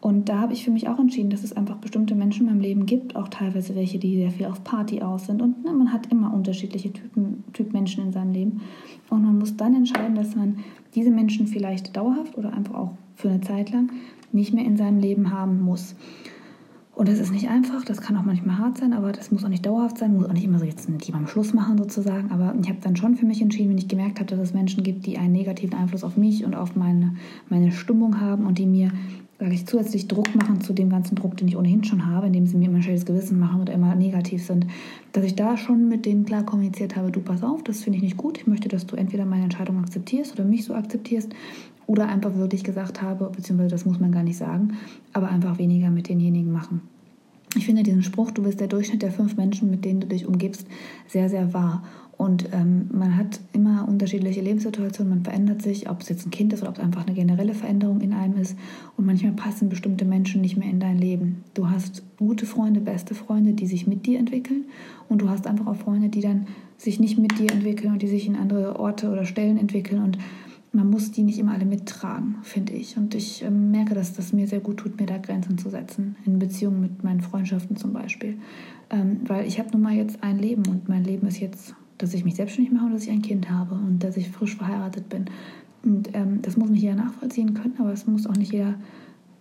[0.07, 2.61] Und da habe ich für mich auch entschieden, dass es einfach bestimmte Menschen in meinem
[2.61, 5.43] Leben gibt, auch teilweise welche, die sehr viel auf Party aus sind.
[5.43, 8.61] Und ne, man hat immer unterschiedliche Typen, Typ Menschen in seinem Leben.
[9.11, 10.59] Und man muss dann entscheiden, dass man
[10.95, 13.91] diese Menschen vielleicht dauerhaft oder einfach auch für eine Zeit lang
[14.31, 15.97] nicht mehr in seinem Leben haben muss.
[16.95, 19.49] Und das ist nicht einfach, das kann auch manchmal hart sein, aber das muss auch
[19.49, 22.31] nicht dauerhaft sein, muss auch nicht immer so jetzt die beim Schluss machen sozusagen.
[22.31, 24.85] Aber ich habe dann schon für mich entschieden, wenn ich gemerkt habe, dass es Menschen
[24.85, 27.17] gibt, die einen negativen Einfluss auf mich und auf meine,
[27.49, 28.93] meine Stimmung haben und die mir
[29.39, 32.47] sage ich, zusätzlich Druck machen zu dem ganzen Druck, den ich ohnehin schon habe, indem
[32.47, 34.67] sie mir immer ein schlechtes Gewissen machen oder immer negativ sind,
[35.13, 38.03] dass ich da schon mit denen klar kommuniziert habe, du pass auf, das finde ich
[38.03, 41.31] nicht gut, ich möchte, dass du entweder meine Entscheidung akzeptierst oder mich so akzeptierst
[41.87, 44.77] oder einfach wirklich gesagt habe, beziehungsweise das muss man gar nicht sagen,
[45.13, 46.81] aber einfach weniger mit denjenigen machen.
[47.57, 50.27] Ich finde diesen Spruch, du bist der Durchschnitt der fünf Menschen, mit denen du dich
[50.27, 50.67] umgibst,
[51.07, 51.85] sehr, sehr wahr.
[52.17, 56.53] Und ähm, man hat immer unterschiedliche Lebenssituationen, man verändert sich, ob es jetzt ein Kind
[56.53, 58.57] ist oder ob es einfach eine generelle Veränderung in einem ist.
[58.97, 61.45] Und manchmal passen bestimmte Menschen nicht mehr in dein Leben.
[61.53, 64.65] Du hast gute Freunde, beste Freunde, die sich mit dir entwickeln.
[65.09, 66.47] Und du hast einfach auch Freunde, die dann
[66.79, 70.03] sich nicht mit dir entwickeln und die sich in andere Orte oder Stellen entwickeln.
[70.03, 70.17] Und
[70.73, 72.97] man muss die nicht immer alle mittragen, finde ich.
[72.97, 76.17] Und ich äh, merke, dass das mir sehr gut tut, mir da Grenzen zu setzen,
[76.25, 78.39] in Beziehungen mit meinen Freundschaften zum Beispiel.
[78.91, 82.15] Ähm, weil ich habe nun mal jetzt ein Leben und mein Leben ist jetzt, dass
[82.15, 85.09] ich mich selbstständig mache und dass ich ein Kind habe und dass ich frisch verheiratet
[85.09, 85.27] bin.
[85.83, 88.75] Und ähm, das muss nicht jeder nachvollziehen können, aber es muss auch nicht jeder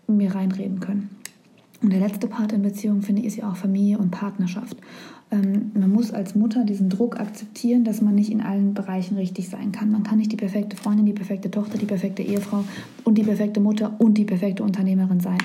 [0.07, 1.09] mir reinreden können.
[1.81, 4.77] Und der letzte Part in Beziehung, finde ich, ist ja auch Familie und Partnerschaft.
[5.31, 9.49] Ähm, man muss als Mutter diesen Druck akzeptieren, dass man nicht in allen Bereichen richtig
[9.49, 9.91] sein kann.
[9.91, 12.63] Man kann nicht die perfekte Freundin, die perfekte Tochter, die perfekte Ehefrau
[13.03, 15.37] und die perfekte Mutter und die perfekte Unternehmerin sein.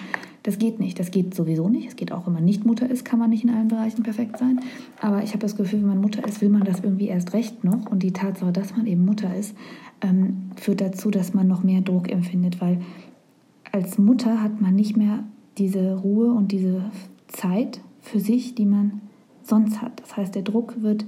[0.42, 0.98] Das geht nicht.
[0.98, 1.88] Das geht sowieso nicht.
[1.88, 4.38] Es geht auch, wenn man nicht Mutter ist, kann man nicht in allen Bereichen perfekt
[4.38, 4.60] sein.
[5.00, 7.62] Aber ich habe das Gefühl, wenn man Mutter ist, will man das irgendwie erst recht
[7.64, 7.90] noch.
[7.90, 9.54] Und die Tatsache, dass man eben Mutter ist,
[10.00, 12.80] ähm, führt dazu, dass man noch mehr Druck empfindet, weil
[13.70, 15.24] als Mutter hat man nicht mehr
[15.58, 16.84] diese Ruhe und diese
[17.28, 19.02] Zeit für sich, die man
[19.42, 20.00] sonst hat.
[20.00, 21.04] Das heißt, der Druck wird,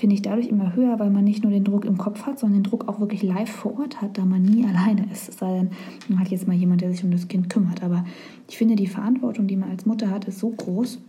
[0.00, 2.62] finde ich, dadurch immer höher, weil man nicht nur den Druck im Kopf hat, sondern
[2.62, 5.28] den Druck auch wirklich live vor Ort hat, da man nie alleine ist.
[5.28, 5.70] Es sei denn,
[6.08, 7.82] man hat jetzt mal jemand, der sich um das Kind kümmert.
[7.82, 8.06] Aber
[8.48, 11.00] ich finde, die Verantwortung, die man als Mutter hat, ist so groß,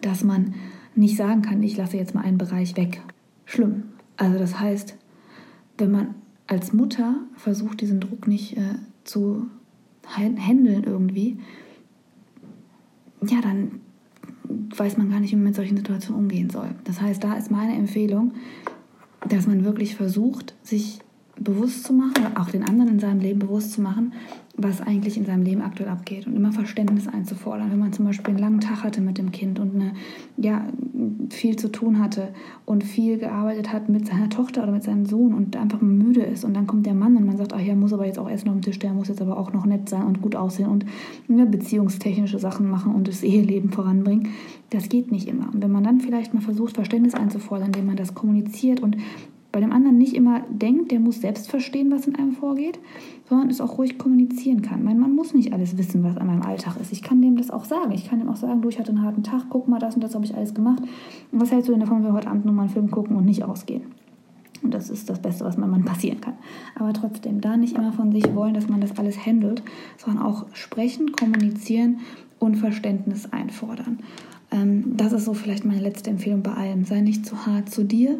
[0.00, 0.54] dass man
[0.96, 3.00] nicht sagen kann, ich lasse jetzt mal einen Bereich weg.
[3.44, 3.84] Schlimm.
[4.16, 4.96] Also das heißt,
[5.78, 6.14] wenn man
[6.48, 8.74] als Mutter versucht, diesen Druck nicht äh,
[9.04, 9.46] zu
[10.04, 11.38] handeln irgendwie,
[13.24, 13.80] ja, dann
[14.78, 16.70] weiß man gar nicht, wie man mit solchen Situationen umgehen soll.
[16.84, 18.32] Das heißt, da ist meine Empfehlung,
[19.28, 21.00] dass man wirklich versucht, sich
[21.38, 24.12] bewusst zu machen, auch den anderen in seinem Leben bewusst zu machen,
[24.54, 27.70] was eigentlich in seinem Leben aktuell abgeht und immer Verständnis einzufordern.
[27.70, 29.92] Wenn man zum Beispiel einen langen Tag hatte mit dem Kind und eine,
[30.36, 30.66] ja,
[31.30, 32.28] viel zu tun hatte
[32.66, 36.44] und viel gearbeitet hat mit seiner Tochter oder mit seinem Sohn und einfach müde ist
[36.44, 38.48] und dann kommt der Mann und man sagt, ach ja, muss aber jetzt auch Essen
[38.48, 40.84] auf dem Tisch, der muss jetzt aber auch noch nett sein und gut aussehen und
[41.28, 44.28] ne, beziehungstechnische Sachen machen und das Eheleben voranbringen.
[44.68, 45.48] Das geht nicht immer.
[45.52, 48.96] Und wenn man dann vielleicht mal versucht, Verständnis einzufordern, indem man das kommuniziert und
[49.52, 52.78] bei dem anderen nicht immer denkt, der muss selbst verstehen, was in einem vorgeht,
[53.28, 54.82] sondern es auch ruhig kommunizieren kann.
[54.82, 56.90] Mein Mann muss nicht alles wissen, was an meinem Alltag ist.
[56.90, 57.92] Ich kann dem das auch sagen.
[57.92, 60.02] Ich kann ihm auch sagen, du, ich hatte einen harten Tag, guck mal, das und
[60.02, 60.82] das habe ich alles gemacht.
[61.30, 63.26] Und was hältst du denn davon, wenn wir heute Abend nochmal einen Film gucken und
[63.26, 63.82] nicht ausgehen?
[64.62, 66.34] Und das ist das Beste, was meinem Mann passieren kann.
[66.78, 69.62] Aber trotzdem, da nicht immer von sich wollen, dass man das alles handelt,
[69.98, 71.98] sondern auch sprechen, kommunizieren
[72.38, 73.98] und Verständnis einfordern.
[74.52, 76.84] Ähm, das ist so vielleicht meine letzte Empfehlung bei allem.
[76.84, 78.18] Sei nicht zu hart zu dir,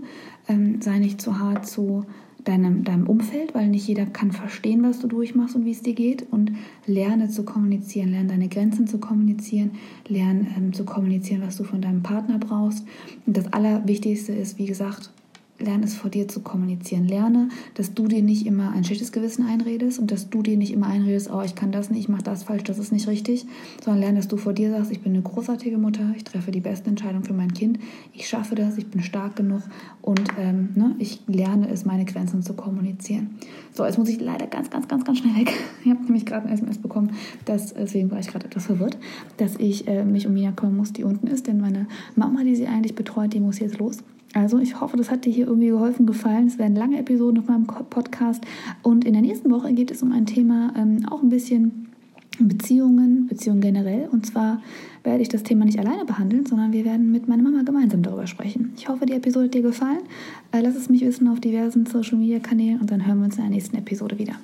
[0.49, 2.05] ähm, sei nicht zu hart zu
[2.45, 5.95] deinem, deinem Umfeld, weil nicht jeder kann verstehen, was du durchmachst und wie es dir
[5.95, 6.26] geht.
[6.33, 6.53] Und
[6.87, 9.72] lerne zu kommunizieren, lerne deine Grenzen zu kommunizieren,
[10.09, 12.85] lerne ähm, zu kommunizieren, was du von deinem Partner brauchst.
[13.26, 15.11] Und das Allerwichtigste ist, wie gesagt,
[15.59, 17.07] lerne es vor dir zu kommunizieren.
[17.07, 20.73] Lerne, dass du dir nicht immer ein schlechtes Gewissen einredest und dass du dir nicht
[20.73, 23.47] immer einredest, oh, ich kann das nicht, ich mache das falsch, das ist nicht richtig,
[23.83, 26.61] sondern lerne, dass du vor dir sagst, ich bin eine großartige Mutter, ich treffe die
[26.61, 27.79] beste Entscheidung für mein Kind,
[28.13, 29.63] ich schaffe das, ich bin stark genug
[30.01, 33.31] und ähm, ne, ich lerne es, meine Grenzen zu kommunizieren.
[33.73, 35.53] So, jetzt muss ich leider ganz, ganz, ganz, ganz schnell weg.
[35.85, 37.11] Ich habe nämlich gerade ein SMS bekommen,
[37.45, 38.99] dass, deswegen war ich gerade etwas verwirrt,
[39.37, 41.87] dass ich äh, mich um Mia kümmern muss, die unten ist, denn meine
[42.17, 43.99] Mama, die sie eigentlich betreut, die muss jetzt los.
[44.35, 46.47] Also ich hoffe, das hat dir hier irgendwie geholfen, gefallen.
[46.47, 48.43] Es werden lange Episoden auf meinem Podcast.
[48.83, 51.89] Und in der nächsten Woche geht es um ein Thema, ähm, auch ein bisschen
[52.39, 54.09] Beziehungen, Beziehungen generell.
[54.11, 54.62] Und zwar
[55.05, 58.26] werde ich das Thema nicht alleine behandeln, sondern wir werden mit meiner Mama gemeinsam darüber
[58.26, 58.72] sprechen.
[58.76, 60.03] Ich hoffe, die Episode hat dir gefallen.
[60.53, 63.37] Äh, lass es mich wissen auf diversen Social Media Kanälen und dann hören wir uns
[63.37, 64.35] in der nächsten Episode wieder.